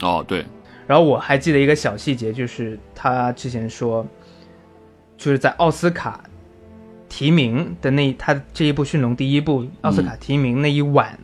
[0.01, 0.45] 哦对，
[0.87, 4.05] 然后我还记得一个小细节，就是他之前说，
[5.17, 6.23] 就是在奥斯卡
[7.09, 11.17] 提名的那他这一部《驯龙》第一部奥斯卡提名那一晚，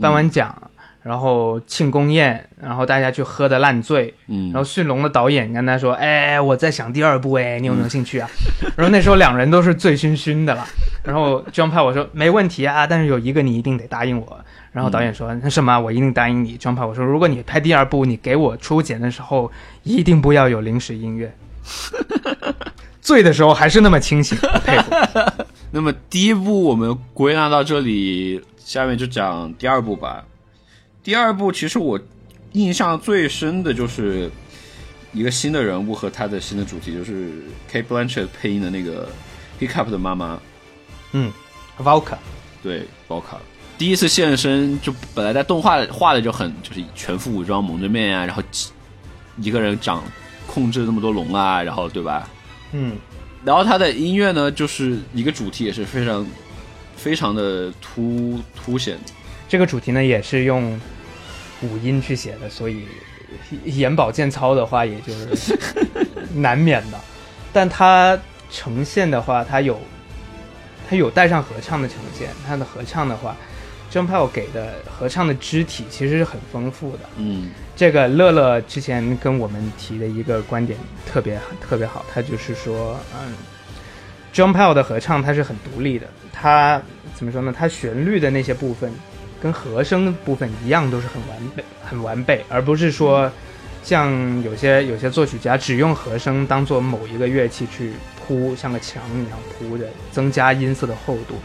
[0.00, 0.70] 颁完奖，
[1.02, 8.28] 然后庆功宴，然后大家去喝的烂醉，嗯然后《驯龙》的导演跟他说：“哎，我在想第二部，哎，你有没有兴趣啊？”
[8.76, 10.66] 然后那时候两人都是醉醺醺的了。
[11.02, 14.38] 然后 John 派我说：“没问题啊，但是有一个你一定得答应我。”
[14.72, 16.56] 然后导演说：“那什么，我一定答应你。
[16.58, 19.50] ”John 派我说：“如果你拍第二部，你给我出剪的时候
[19.82, 21.34] 一定不要有临时音乐。”
[23.00, 24.90] 醉的时候还是那么清醒，我 佩服。
[25.70, 30.24] 那么第一部我们归纳到这里，下面就讲第二部吧。
[31.02, 31.98] 第二部其实我
[32.52, 34.30] 印象最深的就是
[35.12, 37.30] 一个新的人物和他的新的主题，就是
[37.70, 39.08] Kate Blanchett 配音的那个
[39.58, 40.38] Hiccup 的妈妈，
[41.12, 41.32] 嗯
[41.78, 42.16] ，Valka，
[42.62, 43.36] 对，voca。
[43.78, 48.42] 第一次现身就本来在动画画的就很就是全副武装蒙着面啊，然后
[49.38, 50.04] 一个人掌
[50.46, 52.28] 控制那么多龙啊，然后对吧？
[52.72, 52.96] 嗯，
[53.44, 56.26] 然后他的音乐呢，就是一个主题也是非常
[56.96, 58.98] 非常的突凸显。
[59.48, 60.78] 这个主题呢也是用
[61.62, 62.84] 五音去写的，所以
[63.64, 65.58] 眼保健操的话，也就是
[66.34, 66.98] 难免的。
[67.52, 68.18] 但它
[68.50, 69.80] 呈现的话，它有
[70.88, 73.36] 它有带上合唱的呈现，它的合唱的话
[73.90, 77.00] ，John Powell 给的合唱的肢体其实是很丰富的。
[77.16, 83.32] 嗯这个乐乐之前跟我们提的一个观点特别特别好，他就是说，嗯
[84.34, 86.80] ，John Powell 的合唱它是很独立的，它
[87.14, 87.54] 怎么说呢？
[87.56, 88.92] 它旋律的那些部分
[89.40, 93.32] 跟和声部分一样，都是很完备、很完备，而不是说
[93.82, 97.94] 像有些有些作曲家只用和声当做某一个乐器去
[98.26, 101.36] 铺，像个墙一样铺着，增加音色的厚度。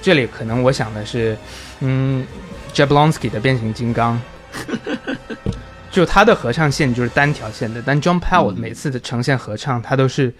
[0.00, 1.36] 这里可能我想的是，
[1.80, 2.26] 嗯
[2.72, 4.20] ，Jablonski 的变形金刚。
[5.90, 10.32] 就他的合唱线就是单条线的，但 John Powell 每次的呈现合唱，他都是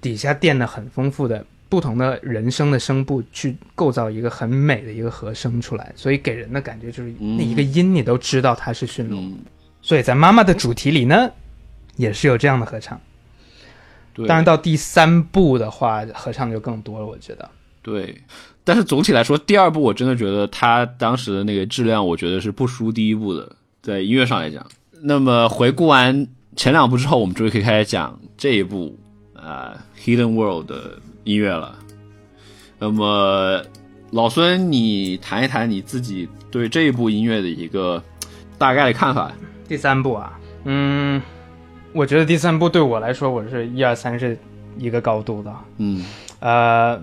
[0.00, 9.26] 底下垫的很丰富的不同的人声的声部，去构造一个很美的一个和声出来，所以给人的感觉就是嗯那一个音你都知道它是驯龙。
[9.26, 9.38] 嗯，
[9.82, 11.30] 所以在妈妈的主题里呢，
[11.96, 12.98] 也是有这样的合唱。
[14.14, 17.50] 对，当然到第三部的话，合唱就更多了，我觉得。
[17.82, 18.22] 对。
[18.64, 24.64] 但是总体来说，第二部我真的觉得他当时的那个质量，我觉得是不输第一部的，在音乐上来讲。
[25.02, 28.96] 那么回顾完前两部之后，我们终于可以开始讲这一部
[29.34, 31.76] 啊、Hidden World》的音乐了。
[32.78, 33.62] 那么
[34.10, 38.02] 老孙，你谈一谈你自己对这一部音乐的一个
[38.58, 39.32] 大概的看法。
[39.66, 41.20] 第三部啊，嗯，
[41.92, 44.38] 我觉得第三部对我来说，我是一二三是
[44.78, 45.52] 一个高度的。
[45.78, 46.04] 嗯
[46.40, 47.00] 呃，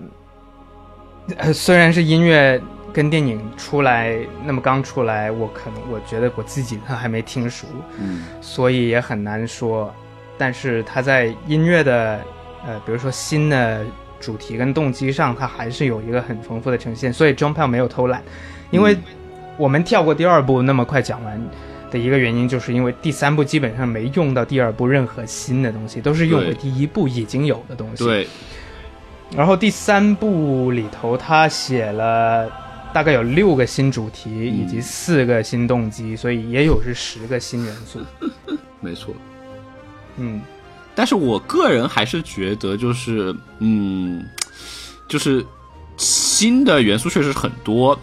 [1.38, 2.60] 呃虽然是音乐
[2.92, 7.66] 跟电影出来那么刚出来，我可能我觉得我自己还没听熟，
[7.98, 9.94] 嗯所以也很难说。
[10.36, 12.20] 但是它在音乐的
[12.66, 13.84] 呃，比如说新的
[14.18, 17.12] 主题跟动机上，它还是有一个很丰富的呈现。
[17.12, 18.22] 所以 John Pell 没有偷懒，
[18.70, 19.02] 因为嗯
[19.56, 21.40] 我们跳过第二部那么快讲完。
[21.90, 28.04] 的一个原因，就是因为第三部基本上没用到第二部任何新的东西，都是用对了第一部已经有的东西。
[28.04, 28.28] 对，
[29.36, 32.50] 然后第三部里头，他写了
[32.92, 38.00] 大概有六个新主题以及四个新动机，所以也有是十个新元素。
[38.80, 39.14] 没错。
[40.16, 40.40] 嗯，
[40.94, 44.26] 但是我个人还是觉得，就是嗯，
[45.08, 45.44] 就是
[45.96, 47.98] 新的元素确实很多，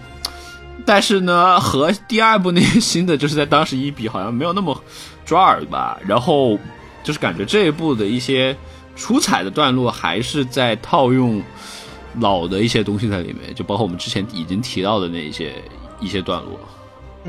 [0.86, 4.82] 但是呢，和第二部那些新的，就是在当时一比，好像没有那么
[5.26, 6.00] 抓耳吧。
[6.08, 6.58] 然后
[7.04, 8.56] 就是感觉这一部的一些
[8.98, 11.42] 出彩的段落，还是在套用
[12.20, 15.54] 老的一些东西在里面，就包括我们之前已经提到的那一些
[16.02, 16.60] 一些段落。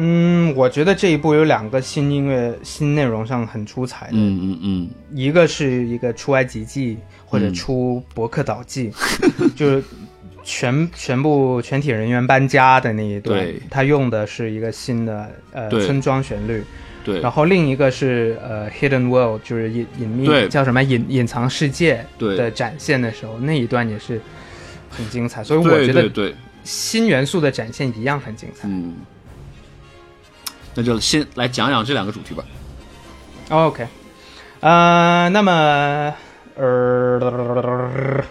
[0.01, 6.97] 嗯，我觉得这一部有两个新音乐新内容上很出彩的，嗯嗯嗯，一个是一个出埃及记
[7.27, 8.93] 或者嗯出伯克岛记，
[9.57, 9.83] 就是
[10.45, 16.63] 全全部全体人员搬家的那一段对，他用的是一个新的呃村庄旋律，
[17.09, 24.21] 对然后另一个是呃 Hidden World，就是隐隐秘对叫什么隐隐藏世界的展现的时候，那一段也是
[24.91, 26.35] 很精彩，所以我觉得对对，
[26.65, 28.69] 新元素的展现一样很精彩。
[28.69, 28.97] 嗯，
[30.75, 32.45] 那就先来讲讲这两个主题吧。
[33.49, 33.87] OK，
[34.61, 36.15] 呃，那么
[36.57, 38.23] 呃，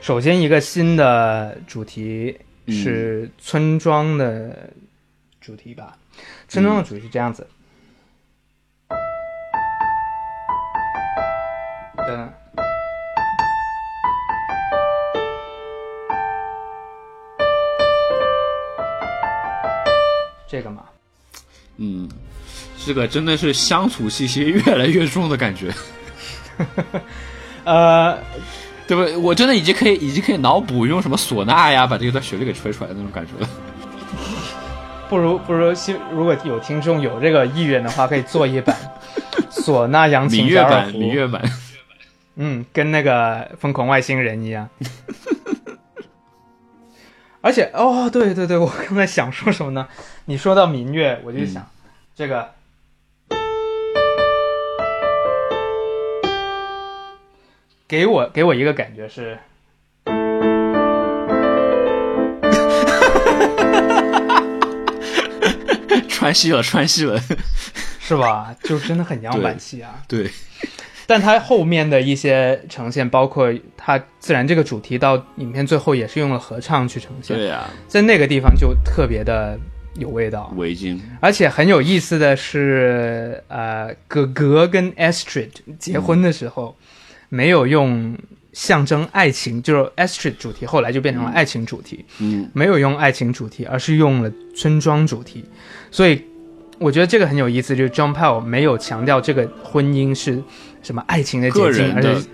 [0.00, 4.70] 首先一个新的主题是村庄的
[5.40, 5.96] 主题吧。
[6.48, 7.46] 村庄的主题是这样子。
[11.98, 12.28] 噔。
[20.48, 20.82] 这个嘛，
[21.78, 22.06] 嗯，
[22.84, 25.72] 这个真的是乡土气息越来越重的感觉，
[27.64, 28.18] 呃，
[28.86, 29.16] 对不对？
[29.16, 33.48] 我真的已经可以，已经可以脑补用什么唢呐呀，把这段旋律给吹出来的那种感觉了。
[35.08, 38.76] 不如不如，希如果有听众有这个意愿的话，可以做一版
[39.50, 41.42] 唢呐扬民琴小二乐版，胡民乐版，
[42.36, 44.68] 嗯，跟那个疯狂外星人一样。
[47.42, 49.88] 而且哦，对对对，我刚才想说什么呢？
[50.26, 51.68] 你说到民乐，我就想、
[52.14, 52.50] 这个。
[57.88, 59.38] 给我给我一个感觉是，
[66.08, 67.20] 川西了，川西了。
[68.00, 68.56] 是吧？
[68.62, 70.02] 就真的很样板戏啊。
[70.08, 70.30] 对，
[71.06, 79.58] 但它后面的一些呈现，包括它自然这个主题到影片最后也是用了合唱去呈现，对呀、在那个地方就特别的
[79.94, 80.52] 有味道。
[80.56, 86.76] 围巾，而且很有意思的是，呃，哥哥跟 Astrid 结婚的时候，
[87.28, 88.16] 没有用
[88.52, 95.44] 象征爱情，就是 Astrid 主题，后来就变成了爱情主题，嗯，没有用爱情主题，而是用了村庄主题。
[95.90, 96.22] 所以
[96.78, 100.42] 我觉得这个很有意思，就是 John Powell 没有强调这个婚姻是
[100.82, 102.26] 什么爱情的个结晶，而人的是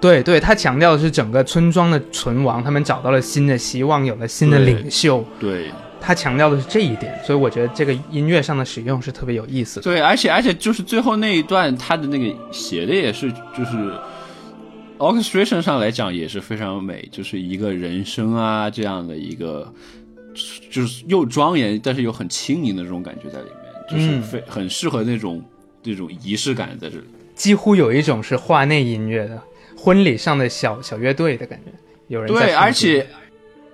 [0.00, 5.24] 对对，他强调的是整个村庄的存亡，他们找到了新的希望，有了新的领袖。
[5.38, 5.70] 对
[6.00, 9.82] 他强调的是这一点，所以我觉得这个音乐上的使用是特别有意思的。
[9.82, 13.92] 对，而且而且就是最后那一段，他的那个写的也是就是
[14.98, 19.72] orchestration 上来讲也是非常美，就是一个人声啊这样的一个，
[20.68, 23.56] 就是又庄严但是又很轻盈的这种感觉在里面，
[23.88, 25.40] 就是嗯非、很适合那种
[25.80, 27.04] 这种仪式感在这里。
[27.42, 29.42] 几乎有一种是画内音乐的
[29.76, 31.72] 婚礼上的小小乐队的感觉，
[32.06, 33.04] 有人在对，而且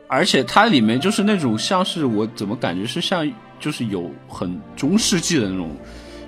[0.07, 5.77] 而且它里面就是那种像是我怎么感觉是像就是有很中世纪的那种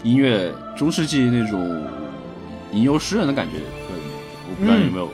[0.02, 1.82] 音乐，中世纪那种
[2.72, 4.10] 吟游诗人的感觉在里面。
[4.50, 5.10] 我不知道你有没有，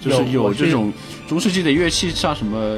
[0.00, 0.92] 就是有我是有这种
[1.28, 2.76] 中世纪的乐器，像什么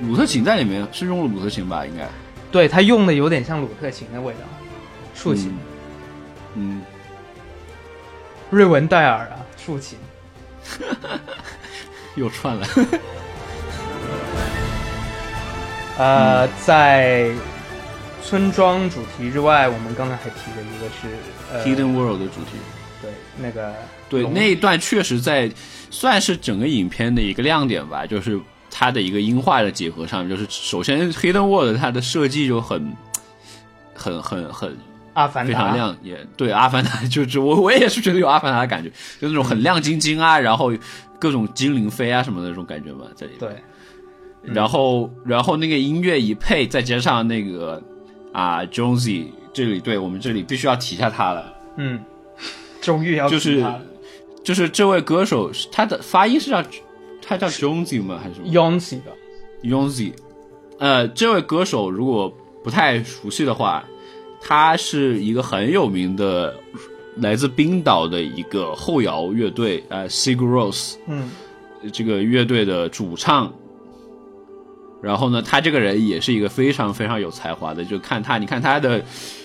[0.00, 1.84] 鲁特琴在里面是用了鲁特琴吧？
[1.84, 2.08] 应该，
[2.52, 4.40] 对它用的有点像鲁特琴的味道，
[5.12, 5.52] 竖琴，
[6.54, 6.82] 嗯，
[8.52, 9.98] 瑞文戴尔啊，竖琴。
[12.16, 12.66] 又串了。
[15.96, 17.30] 呃，在
[18.22, 21.08] 村庄主题之外，我们刚才还提了一个是
[21.50, 22.58] 呃 Hidden World 的主题，
[23.00, 23.74] 对那个
[24.10, 25.50] 对那一段确实在
[25.90, 28.38] 算是整个影片的一个亮点吧，就是
[28.70, 32.94] 它的一个音画的结合上，就是首先 Hidden World 它的设计就很
[33.94, 34.76] 很很很
[35.14, 38.90] 阿凡达非常亮眼，对阿凡达就是我我也是觉得有阿凡达的感觉，
[39.20, 40.72] 就那种很亮晶晶啊，然后
[41.20, 43.40] 各种精灵飞啊什么的那种感觉嘛，在里面。
[43.40, 43.62] 对
[44.44, 47.80] 然后然后那个音乐一配，再加上那个
[48.32, 51.54] 啊 Jonesy，这里对我们这里必须要提一下他了。
[51.76, 52.02] 嗯，
[52.80, 53.64] 终于要就是
[54.42, 56.60] 就是这位歌手，他的发音是叫
[57.24, 58.18] 他叫 Jonesy 吗？
[58.20, 59.12] 还是什么 Yonsy 的
[59.62, 60.12] Jonesy？
[60.80, 62.28] 呃，这位歌手如果
[62.64, 63.84] 不太熟悉的话，
[64.42, 66.54] 他是一个很有名的
[67.16, 71.30] 来自冰岛的一个后摇乐队，呃，Sigur Rós 嗯
[71.92, 73.52] 这个乐队的主唱。
[75.00, 79.02] 然后呢，他这个人也是一个非常非常有才华的，就看他，你看他的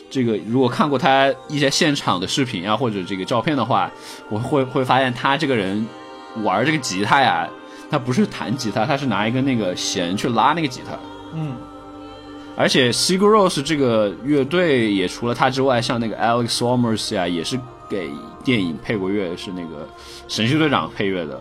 [0.08, 3.92] 这个，如果看过他一些现场的视频啊，或者这个照片的话，
[4.30, 5.84] 我会 会发现他这个人
[6.44, 7.50] 玩这个吉他呀，
[7.90, 10.96] 他不是弹吉他，他是拿一个那个弦去拉那个吉他。
[11.34, 11.56] 嗯
[12.58, 18.10] 而且 Sigur Rós 这个乐队也除了他之外，像那个 Alex Somers 啊，也是给
[18.44, 19.88] 电影配过乐，是那个
[20.28, 21.40] 神奇队长配乐的。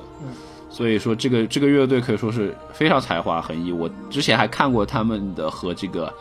[0.69, 3.73] 所以说这个这个乐队可以说是非常才华横溢。
[3.73, 6.13] 我之前还看过他们的和这个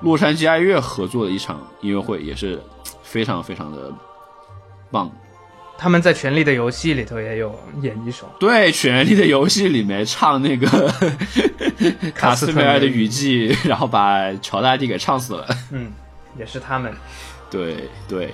[0.00, 2.58] 洛杉矶爱乐合作的一场音乐会，也是
[3.02, 3.92] 非常非常的
[4.90, 5.12] 棒。
[5.76, 10.92] 他们在《权力的游戏》里头也有演一首，对，《权力的游戏》里面唱那个
[12.14, 15.46] 卡斯梅尔的雨季，然后把乔大帝给唱死了。
[15.72, 15.92] 嗯，
[16.38, 16.92] 也是他们。
[17.50, 18.30] 对对，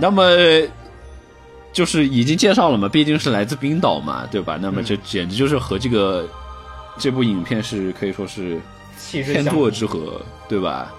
[0.00, 0.30] 那么
[1.72, 4.58] 就是已经介绍了嘛，毕竟是来自冰岛嘛，对吧？
[4.60, 6.28] 那么这简直就是和这个
[6.98, 8.60] 这部影片是可以说是
[9.10, 10.92] 天作之合，对吧？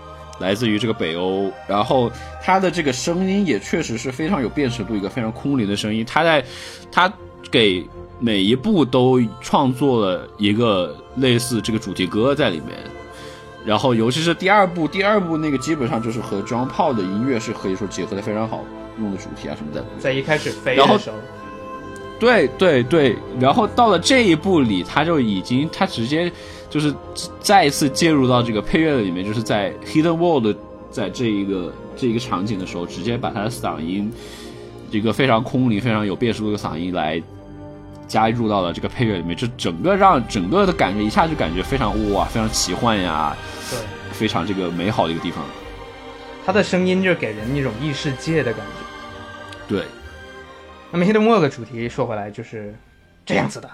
[0.43, 2.11] 来自于这个北欧，然后
[2.43, 6.03] 他的这个声音也确实是非常有辨识度，一个非常空灵的声音。
[6.05, 6.43] 他在
[6.91, 7.11] 他
[7.49, 7.81] 给
[8.19, 12.77] 每一部都创作了一个类似这个主题歌在里面。
[13.65, 18.59] 然后尤其是第二部，第二部那个基本上就是和 John Paul 的音乐是可以说结合的非常好，
[18.99, 19.85] 用的主题啊什么的。
[19.97, 21.15] 在一开始飞的时候，
[22.19, 26.31] 对对对，然后到了这一部里，他就已经他直接。
[26.69, 26.91] 就是
[27.39, 30.57] 再一次介入到这个配乐的里面，就是在 Hidden World
[30.89, 34.11] 在这一个这一个场景的时候，直接把他的嗓音，
[34.89, 37.21] 一个非常空灵、非常有辨识度的嗓音来
[38.07, 43.37] 加入到了这个配乐里面，就整个让整个的感觉一下就感觉非常哇，非常奇幻呀，
[43.69, 43.77] 对，
[44.11, 45.43] 非常这个美好的一个地方。
[46.43, 49.75] 他的声音就给人一种异世界的感觉。
[49.75, 49.83] 对。
[50.95, 52.75] 那么 Hidden World 的主题说回来就是
[53.25, 53.67] 这样子的。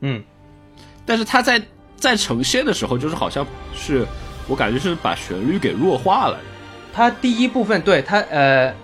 [0.00, 0.22] 嗯，
[1.06, 1.62] 但是他在
[1.96, 4.06] 在呈现的时候，就是好像是
[4.46, 6.38] 我感觉是把旋律给弱化了。
[6.92, 8.74] 他第一部分对他呃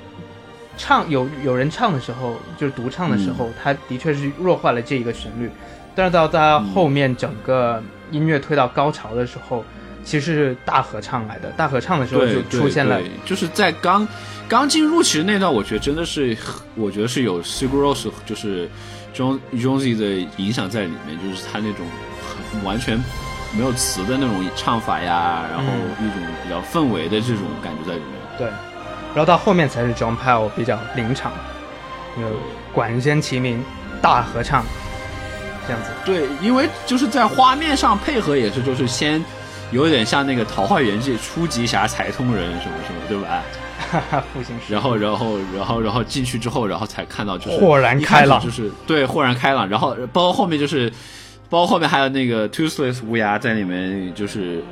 [0.77, 5.51] 唱有有人唱的时候，就是独唱的时候，他的确是弱化了这一个旋律。
[5.95, 9.65] 但是到他后面整个音乐推到高潮的时候，
[10.05, 11.51] 其实是大合唱来的。
[11.53, 14.07] 大合唱的时候就出现了，就是在刚
[14.49, 16.37] 刚进入其实那段，我觉得真的是
[16.75, 18.69] 我觉得是有 s i g r o s 就是。
[19.17, 21.87] Jon Jonesy 的影响在里面，就是他那种
[22.53, 23.03] 很完全
[23.57, 28.13] 没有词的那种唱法呀，然后一种比较氛围的这种感觉在里面。
[28.37, 28.47] 对，
[29.17, 31.33] 然后到后面才是 John Pell 比较临场，
[32.21, 32.29] 有
[32.71, 33.65] 管弦齐鸣，
[34.03, 34.63] 大合唱
[35.67, 35.89] 这样子。
[36.05, 39.25] 对，因为就是在画面上配合也是，就是先
[39.71, 43.43] 有点像那个《桃花源记》初级侠财通人什么什么，对吧？
[44.35, 49.67] 复兴然后，然后，然后，然后进去之后，然后才看到就是豁然开朗，就是对豁然开朗。
[49.67, 50.93] 然后包括后面就是，
[51.49, 54.63] 包括后面还有那个 Toothless 无牙在里面，就是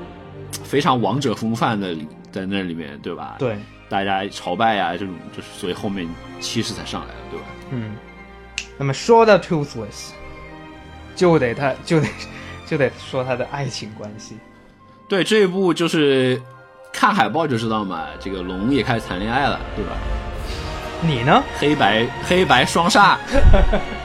[0.65, 1.95] 非常王者风范的
[2.31, 3.37] 在那里面，对吧？
[3.39, 3.59] 对，
[3.95, 6.05] 大家朝拜呀，这种就是所以后面
[6.41, 7.47] 气势才上来了，对吧？
[7.71, 7.95] 嗯。
[8.77, 10.11] 那么说到 Toothless，
[11.15, 12.09] 就得他就得
[12.67, 14.37] 就得说他的爱情关系。
[15.09, 16.41] 对，这一部就是。
[16.97, 19.97] 看海报就知道嘛，这个龙也开始谈恋爱了，对吧？
[21.03, 21.43] 你呢？
[21.59, 23.17] 黑白黑白双煞，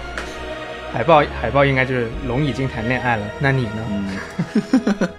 [0.91, 3.85] 海报海报应该就是龙已经谈恋爱了，那你呢？
[3.91, 4.17] 嗯，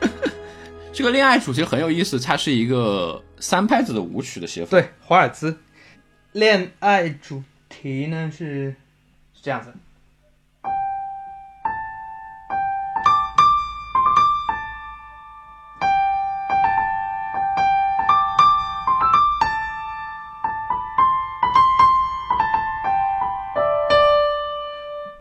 [0.93, 4.71] 这个恋爱主题很有意思，它是一个三拍子的舞曲的写法。
[4.71, 5.59] 对，华尔兹
[6.33, 8.77] 恋爱主题呢是
[9.35, 9.73] 是这样子。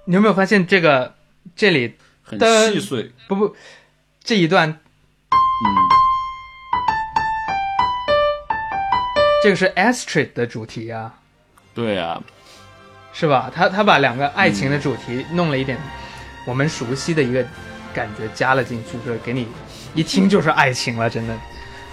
[0.05, 1.15] 你有没有发现这个
[1.55, 3.11] 这里很细碎？
[3.27, 3.55] 不不，
[4.23, 4.79] 这一段，嗯，
[9.41, 11.13] 这个是 Astrid 的主题啊。
[11.73, 12.21] 对啊，
[13.13, 13.51] 是吧？
[13.53, 15.77] 他他把两个爱情的主题弄了一点
[16.45, 17.45] 我们熟悉的一个
[17.93, 19.47] 感觉加了进去，就是给你
[19.93, 21.35] 一听就是爱情了，真的。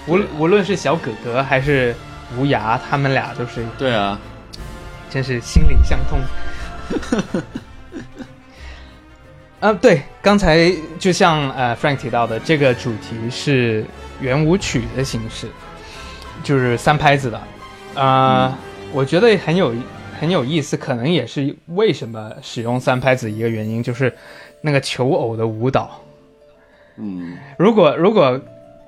[0.06, 1.94] 无无论是小哥哥还是
[2.36, 4.18] 无涯，他们俩都是对啊，
[5.10, 7.42] 真是心灵相通。
[9.60, 13.84] 啊，对，刚才就像呃 Frank 提到的，这个主题是
[14.20, 15.48] 圆舞曲的形式，
[16.46, 17.42] 就是三拍子的，
[18.00, 18.56] 啊，
[18.92, 19.74] 我觉得很有
[20.20, 24.14] 很有意思，可能也是为什么使用三拍子一个原因，就是
[24.60, 26.00] 那个求偶的舞蹈。
[26.98, 28.40] 嗯，如果如果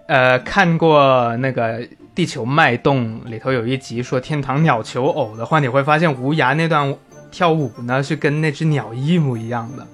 [0.06, 1.80] 呃看过那个
[2.14, 6.94] 《地球脉动》里头有一集说天堂鸟求偶的话，你会发现无涯那段
[7.32, 9.84] 跳舞呢是跟那只鸟一模一样的。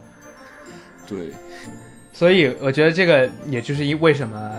[1.08, 1.30] 对，
[2.12, 4.52] 所以我觉得这个也就是因为什么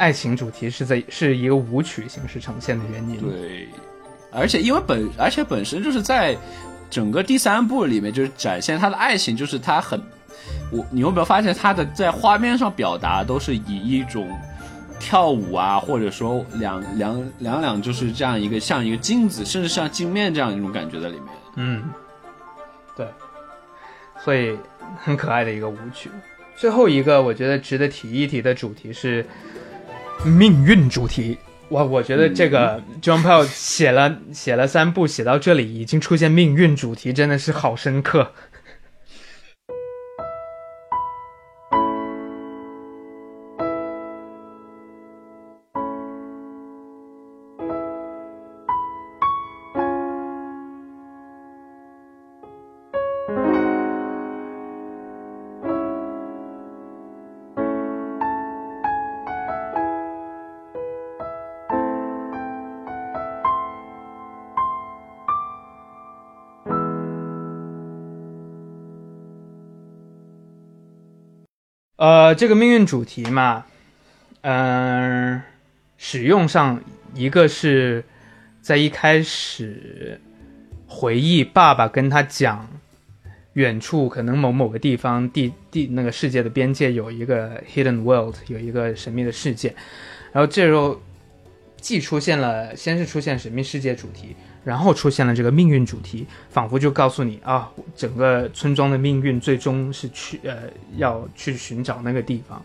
[0.00, 3.18] 爱情主题是在是一个舞曲形式呈现的原因。
[3.18, 3.68] 对，
[4.32, 6.34] 而且因为本而且本身就是在
[6.88, 10.00] 整个第三部里面，就是展现他的爱情，就是他很
[10.72, 14.26] 我你有没有发现他的在画面上表达都是以一种
[14.98, 21.26] 跳舞啊，或者说两两两两就是这样一个像一个镜子，甚至像镜面这样一种感觉在里面。
[21.56, 21.84] 嗯，
[22.96, 23.06] 对，
[24.24, 24.56] 所以
[24.96, 26.10] 很可爱的一个舞曲。
[26.56, 29.26] 最后一个我觉得值得提一提的主题是
[30.24, 31.38] 命运主题。
[31.70, 38.32] 哇，我觉得这个 John Pell 写了写了三部，写到这里已经出现命运主题，真的是好深刻。
[72.00, 73.66] 呃，这个命运主题嘛，
[74.40, 75.42] 嗯、
[75.98, 76.82] 使用上
[77.12, 78.02] 一个是
[78.62, 80.18] 在一开始
[80.86, 82.66] 回忆爸爸跟他讲，
[83.52, 89.68] 远处可能某某个地方地地那个世界的边界有一个 hidden world，有一个神秘的世界，
[90.32, 90.98] 然后这时候
[91.82, 100.64] 既出现了，先是出现神秘世界主题，然后出现了这个命运主题，仿佛就告诉你啊，整个村庄的命运最终是去呃
[100.96, 102.62] 要去寻找那个地方。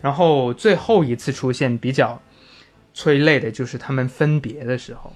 [0.00, 2.20] 然后最后一次出现比较
[2.92, 5.14] 催泪的就是他们分别的时候，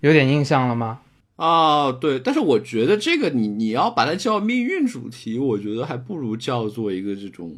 [0.00, 1.00] 有点印象了吗？
[1.36, 7.56] 啊，对，但是我觉得这个你你要把它叫命运主题，我觉得还不如叫做一个这种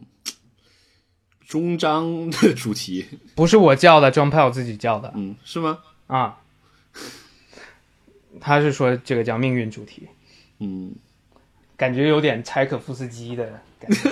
[1.44, 5.78] 终章的主题，不是我叫的，John Pell 自己叫的嗯，是吗？
[6.07, 6.38] 啊。
[8.41, 10.09] 他是说这个叫命运主题，
[10.59, 10.93] 嗯，
[11.76, 14.11] 感觉有点柴可夫斯基的感觉。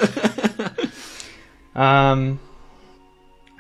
[1.75, 2.39] 嗯，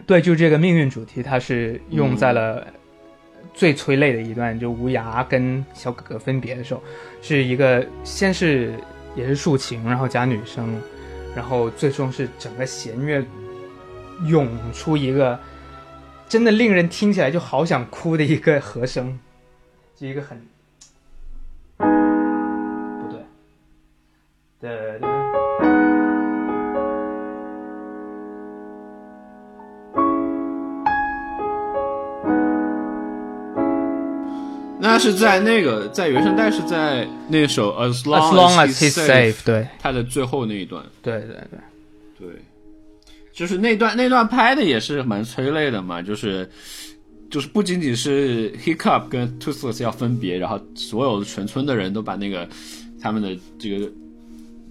[0.06, 2.66] 对，就这个命运主题，它是用在了
[3.54, 6.82] 最催泪的一段，就无涯跟小哥哥分别的时候，
[7.22, 8.74] 是一个先是
[9.14, 10.80] 也是竖琴，然后加女声，
[11.36, 13.24] 然后最终是整个弦乐
[14.26, 15.38] 涌出一个
[16.28, 19.18] 真的令人听起来就好想哭的一个和声，
[19.96, 20.40] 就一个很
[24.60, 25.00] 的。
[34.82, 39.68] 那是在那个在原声带是在那首 As As long as he's safe，对。
[39.78, 41.58] 他的最后那一段，对对对，
[42.18, 42.28] 对，
[43.32, 46.48] 就是那段那段拍的也是蛮催泪的嘛，就是
[47.30, 52.48] 就是不仅仅是 Hiccup 跟 Toothless 要分别，然后所有的全村的人都把那个
[53.00, 53.86] 他们的这个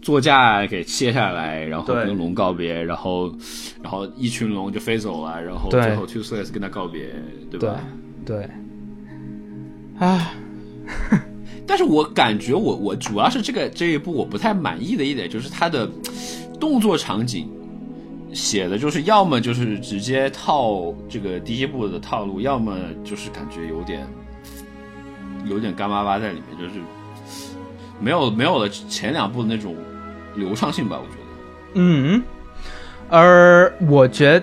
[0.02, 3.34] 座驾给卸下来，然后跟龙告别，然后
[3.82, 7.08] 然后一群龙就飞走了，然后最后 Toothless 跟他告别，
[7.52, 7.80] 对对吧？
[8.26, 8.50] 对，
[10.00, 10.34] 啊，
[11.68, 15.90] 但是我感觉我我主要是这个这一部我不太满意的一点就是它的
[16.60, 17.50] 动作场景
[18.34, 24.08] 写的就是要么就是直接套这个第一部的套路，要么就是感觉有点
[25.46, 26.80] 有点干巴巴在里面，就是
[28.00, 29.76] 没有没有了前两部的那种
[30.40, 31.20] 流畅性吧，我觉得。
[31.76, 32.24] 嗯，
[33.10, 34.42] 而我觉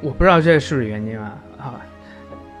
[0.00, 1.80] 我不知道这是不是原因啊啊，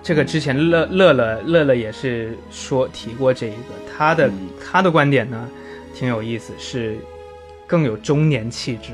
[0.02, 5.48] 这个之前乐乐乐乐乐也是说提过这一个，他的、嗯他的观点呢
[5.94, 6.96] 挺有意思，是
[7.66, 8.92] 更有中年气质。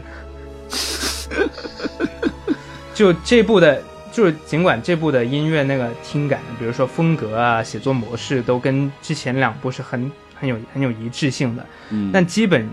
[2.95, 12.69] 就这部的，就是尽管这部的音乐那个听感，比如说风格啊、写作模式都跟之前两部是很很有很有一致性的，嗯，但基本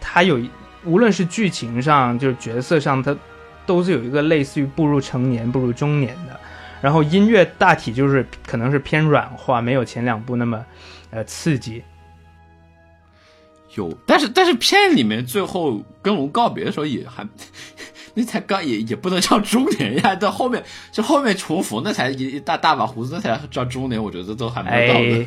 [0.00, 0.40] 它有，
[0.84, 3.16] 无论是剧情上，就是角色上，它
[3.66, 6.38] 都是有一个类似于步入成年、步入中年的。
[6.80, 10.64] 然后音乐大体就是可能是偏软化，没有前两部那么
[11.10, 11.82] 呃刺激。
[13.78, 17.26] 有，但是但是片里面最后跟龙告别的时候也还，
[18.14, 20.62] 那才刚也也不能叫中年呀，到后面
[20.92, 25.26] 就后面重逢那才一一大大把胡子那才叫中年，我觉得都还没有到哎。，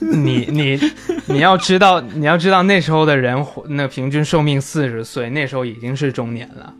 [0.00, 0.80] 你你
[1.26, 6.74] 你要知道， 你要知道那时候的人活那平均寿命四十岁，那时候已经是中年了。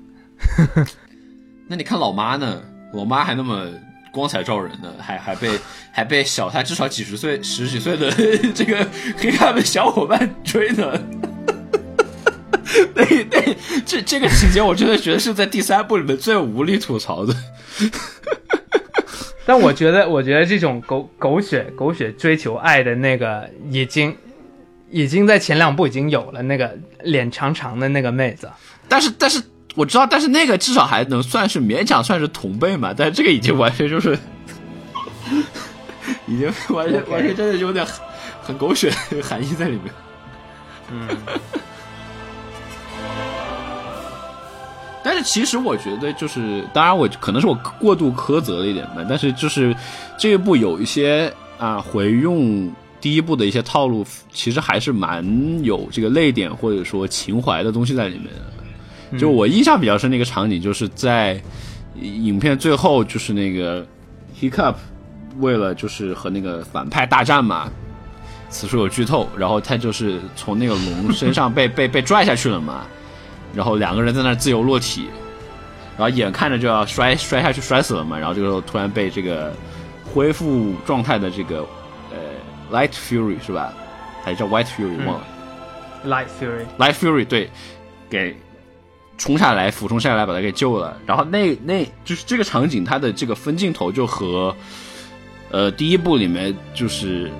[1.68, 2.62] 那你看老妈呢？
[2.94, 3.68] 老妈还那么
[4.12, 5.50] 光彩照人的，还还被
[5.90, 8.08] 还被小他至少几十岁、十几岁的
[8.54, 8.86] 这个
[9.16, 10.92] 黑咖的小伙伴追呢。
[12.94, 13.54] 那那
[13.84, 17.34] 这这个情节，我真的觉得是在第三部里面最无力吐槽的。
[19.44, 24.16] 但我觉得，我觉得这种狗狗血狗血追求爱的那个，已经
[24.88, 28.48] 已经在前两部已经有了那个脸长长的那个妹子，
[28.88, 29.42] 但是但是
[29.74, 34.18] 我知道，但是那个至少还能算是勉强算是同辈嘛，但是这个已经完全就是，
[36.28, 37.94] 已经完全完全真的有点很
[38.42, 39.84] 很狗血的含义在里面。
[40.90, 41.08] 嗯，
[45.02, 49.74] 但是其实我觉得就是，当然我可能是我过度苛责了一点吧，但是就是
[50.18, 52.70] 这一部有一些啊回用
[53.00, 55.24] 第一部的一些套路，其实还是蛮
[55.64, 58.61] 有这个泪点或者说情怀的东西在里面的。
[59.18, 61.40] 就我印象比较深的一个场景，就是在
[62.00, 63.86] 影片最后，就是那个
[64.40, 64.74] Hiccup
[65.38, 67.70] 为了就是和那个反派大战嘛，
[68.48, 72.86] 此处有剧透，然后他就是从那个龙身上被 被被拽下去了嘛，
[73.54, 75.08] 然后两个人在那自由落体，
[75.96, 79.52] 然后眼看着就要摔摔下去摔死了嘛，然后这个时候突然被这个
[80.12, 81.66] 恢复状态的这个
[82.10, 82.18] 呃
[82.70, 83.72] Light Fury 是吧？
[84.24, 85.26] 还是叫 White Fury 忘了、
[86.06, 87.50] Light Fury，Light Fury 对，
[88.08, 88.36] 给
[89.22, 94.52] 冲下来俯冲下来把他给救了，然后那那就是这个场景，它的这个分镜头就和
[95.48, 97.30] 呃第一部里面就是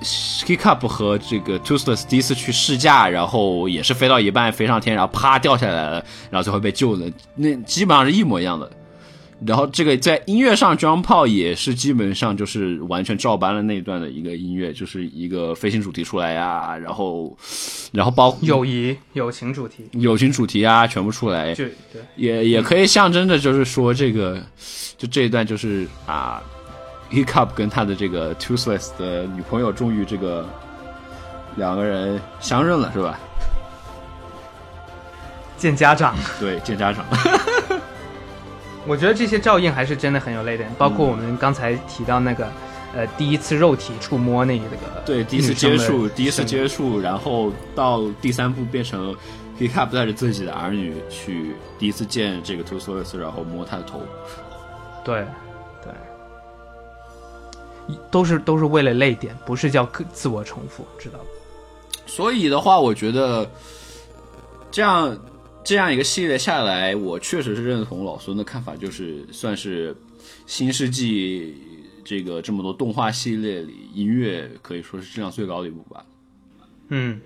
[0.00, 8.70] Hiccup 和这个 Toothless 第一次去试驾，然后也是飞到一半飞上天，然后啪掉下来了，然后最后被救了，那基本上是一模一样的。
[9.44, 17.36] 然后这个在音乐上，John Paul 也是基本上就是完全照搬了那一段的一个音乐，就是一个飞行主题出来呀，然后
[17.92, 24.40] 然后包括友谊、友情主题，友情主题啊，全部出来，就对，也也可以象征着就是说这个，
[24.96, 26.42] 就这一段就是啊
[27.10, 30.48] ，Hiccup 跟他的这个 Toothless 的女朋友终于这个
[31.56, 33.18] 两个人相认了，是吧？
[35.56, 36.16] 见家长。
[36.38, 37.04] 对，见家长。
[38.86, 42.48] 我觉得这些照应还是真的很有泪点，包嗯括我们刚才提到那个，
[42.94, 44.64] 呃，第一次肉体触摸那个，
[45.06, 49.14] 对，第一次接触，第一次接触，然后到第三部变成
[49.58, 54.02] Hiccup 带着自己的儿女去第一次见这个 Toothless，然后摸他的头。
[55.04, 55.24] 对，
[55.82, 55.92] 对，
[58.10, 61.24] 都是都是为了泪点，不是叫自自我重复，知道吧？
[62.06, 63.48] 所以的话，我觉得
[64.70, 65.16] 这样
[65.64, 69.96] 这样一个系列下来，我确实是认同老孙的看法，就是算是
[70.46, 71.56] 新世纪
[72.04, 76.04] 这个这么多动画系列里，音乐可以说是质量最高的一部吧。
[76.88, 77.18] 嗯，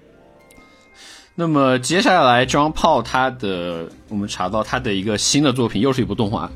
[1.35, 6.49] 那么接下来，John Paul 他的我们查到他的一个新的作品，又是一部动画，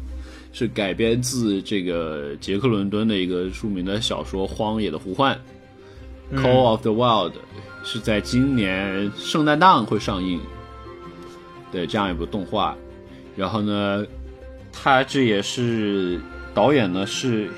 [0.52, 5.36] 是改编自这个杰克伦敦的一个著名的小说《荒野的呼唤》
[6.40, 7.32] （Call of the Wild），
[7.82, 10.40] 是在今年圣诞档会上映
[11.72, 12.76] 的这样一部动画。
[13.34, 14.06] 然后呢，
[14.70, 16.20] 他这也是
[16.54, 17.48] 导演呢是《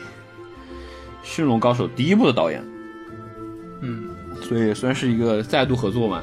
[1.22, 2.64] 驯龙高手》第一部的导演，
[3.82, 4.08] 嗯，
[4.40, 6.22] 所以算是一个再度合作嘛。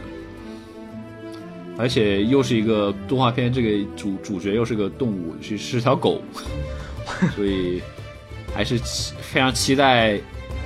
[1.77, 6.21] 而且又是一个动画片，这个主主角又是个动物，是是条狗，
[7.35, 7.81] 所以
[8.53, 10.19] 还是期非常期待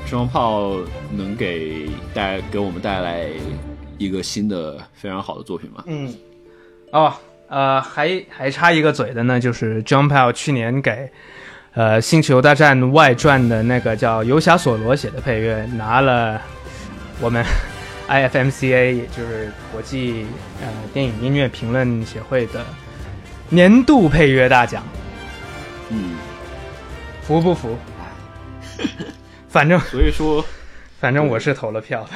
[0.06, 0.76] 双炮
[1.16, 3.30] 能给带给我们带来
[3.98, 5.84] 一个新的非常好的作品嘛。
[5.88, 6.14] 嗯，
[6.92, 7.14] 哦，
[7.48, 11.10] 呃，还还差一个嘴的呢，就是 John Pell 去年给
[11.74, 16.42] 呃《星球大战外传》的那个叫游侠索罗写的配乐，拿了
[17.20, 17.44] 我们
[18.08, 20.26] IFMCA，也就是国际
[20.62, 22.66] 呃电影音乐评论协会的
[23.50, 24.84] 年度配乐大奖，
[25.90, 26.16] 嗯，
[27.22, 27.78] 服不服？
[29.50, 30.46] 反正所以说
[31.00, 32.10] 反正我是投了票的。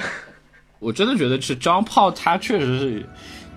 [0.80, 3.06] 我真的觉得是张炮，他确实是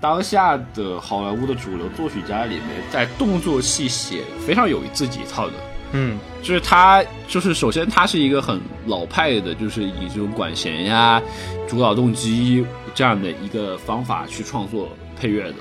[0.03, 5.53] 当下的好莱坞的主流作曲家里面，在动作戏写非常有自己一套的。
[5.93, 11.23] 嗯就是他，就是首先他是一个很老派的，就是以这种管弦呀、
[11.69, 15.59] 主导动机这样的一个方法去创作配乐的。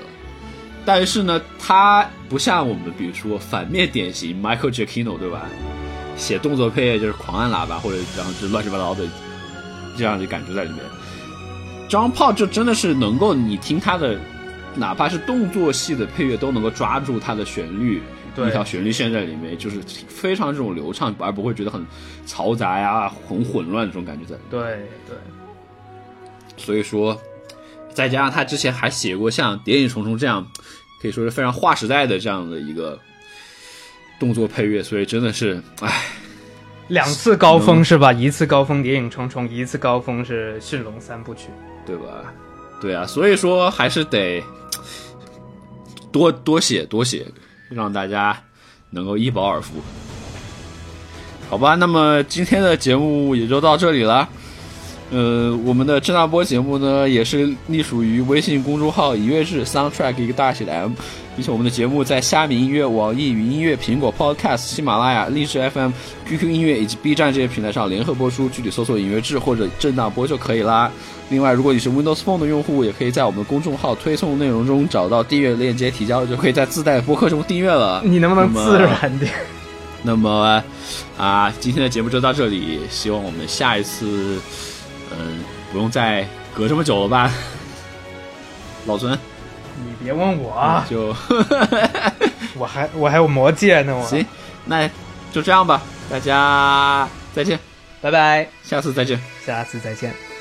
[0.84, 5.42] 但是呢，他不像我们比如说反面典型 Michael Giacchino 对吧？
[6.16, 9.04] 写动作配乐就是狂按喇叭或者然后就乱七八糟的
[9.96, 10.80] 这样的感觉在里面。
[11.88, 14.18] 张炮就真的是能够你听他的，
[14.74, 18.02] 哪怕是动作戏的配乐都能够抓住它的旋律，
[18.34, 21.86] 对一条旋律线在里面，就是非常这种流畅，而不会觉得很
[22.26, 24.50] 嘈杂呀、很混乱这种感觉在里面。
[24.50, 25.16] 对对，
[26.56, 27.20] 所以说，
[27.92, 30.46] 再加上他之前还写过像《谍影重重》这样，
[31.00, 32.98] 可以说是非常划时代的这样的一个
[34.18, 36.04] 动作配乐，所以真的是，唉，
[36.88, 38.12] 两次高峰是吧？
[38.12, 41.48] 一次高峰《谍影重重》，一次高峰是《驯龙三部曲》。
[41.86, 42.32] 对吧？
[42.80, 44.40] 对啊，所以说还是得
[46.10, 47.26] 多多写多写，
[47.68, 48.38] 让大家
[48.90, 49.74] 能够一饱耳福。
[51.48, 54.28] 好吧，那么今天的节目也就到这里了。
[55.10, 60.92] 呃，我们的郑大波节目呢，也是隶属于微信公众号“一月制 Soundtrack” 一个大写的 M，
[61.34, 65.90] 并且我们的节目在虾米音乐、网易云音乐、苹果 Podcast、喜马拉雅、荔枝 FM、
[66.26, 70.90] QQ 音乐以及 B 站这些平台上联合播出，具体搜索“音乐志”或者“郑大波”就可以啦。
[71.30, 78.02] 另外，如果你是 Windows Phone 的用户，也可以在我们的公众号推送内容中找到订阅链接，提交就可以在自带播客中订阅了。
[78.04, 79.32] 你能不能自然点？
[80.02, 80.62] 那么
[81.16, 84.40] 啊，今天的节目就到这里，希望我们下一次。
[85.10, 87.32] 嗯，不用再隔这么久了吧，
[88.86, 89.18] 老孙。
[89.76, 91.14] 你别问我，就
[92.58, 94.04] 我还我还有魔戒呢，我。
[94.06, 94.24] 行，
[94.66, 94.88] 那
[95.32, 97.58] 就这样吧，大家再见，
[98.00, 100.31] 拜拜，下次再见，下次再见。